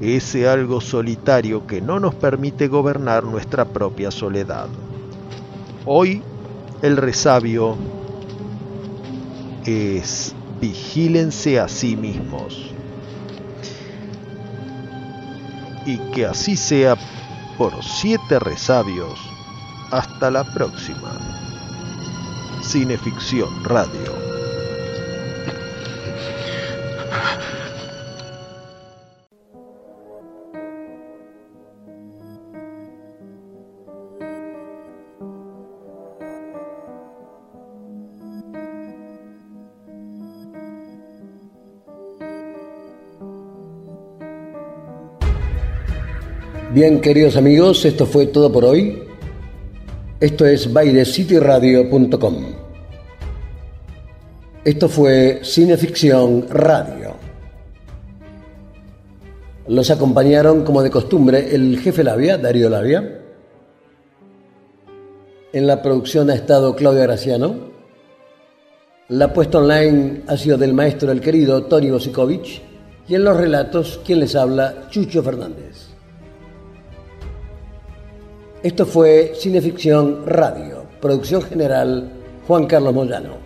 [0.00, 4.68] ese algo solitario que no nos permite gobernar nuestra propia soledad.
[5.86, 6.22] Hoy
[6.82, 7.76] el resabio
[9.64, 12.70] es vigílense a sí mismos.
[15.86, 16.96] Y que así sea
[17.58, 19.18] por siete resabios.
[19.90, 21.18] Hasta la próxima.
[22.62, 24.24] Cineficción Radio.
[46.74, 49.00] Bien, queridos amigos, esto fue todo por hoy.
[50.18, 52.34] Esto es bailecityradio.com.
[54.64, 57.14] Esto fue Cineficción Radio.
[59.68, 63.20] Los acompañaron, como de costumbre, el jefe Labia, Darío Labia.
[65.52, 67.54] En la producción ha estado Claudia Graciano.
[69.10, 72.60] La puesta online ha sido del maestro el querido Tony Bosikovich.
[73.06, 75.93] Y en los relatos, quien les habla, Chucho Fernández.
[78.64, 82.10] Esto fue Cineficción Radio, producción general
[82.48, 83.36] Juan Carlos Moyano.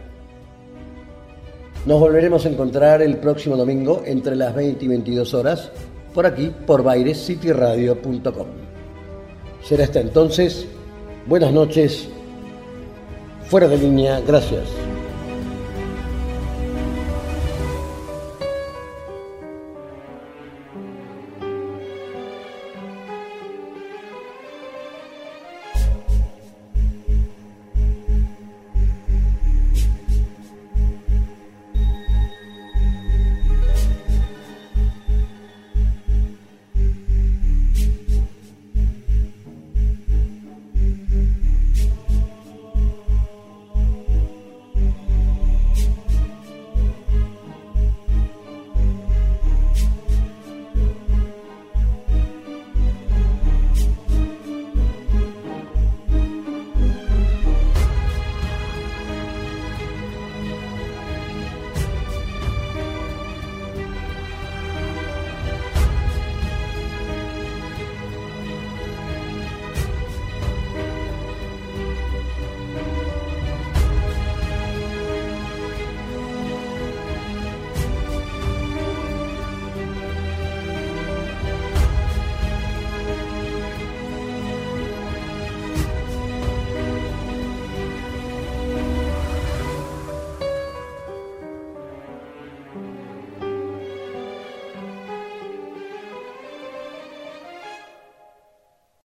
[1.86, 5.72] Nos volveremos a encontrar el próximo domingo entre las 20 y 22 horas
[6.14, 8.46] por aquí, por bairescityradio.com.
[9.64, 10.66] Será hasta entonces.
[11.26, 12.08] Buenas noches.
[13.48, 14.20] Fuera de línea.
[14.24, 14.68] Gracias.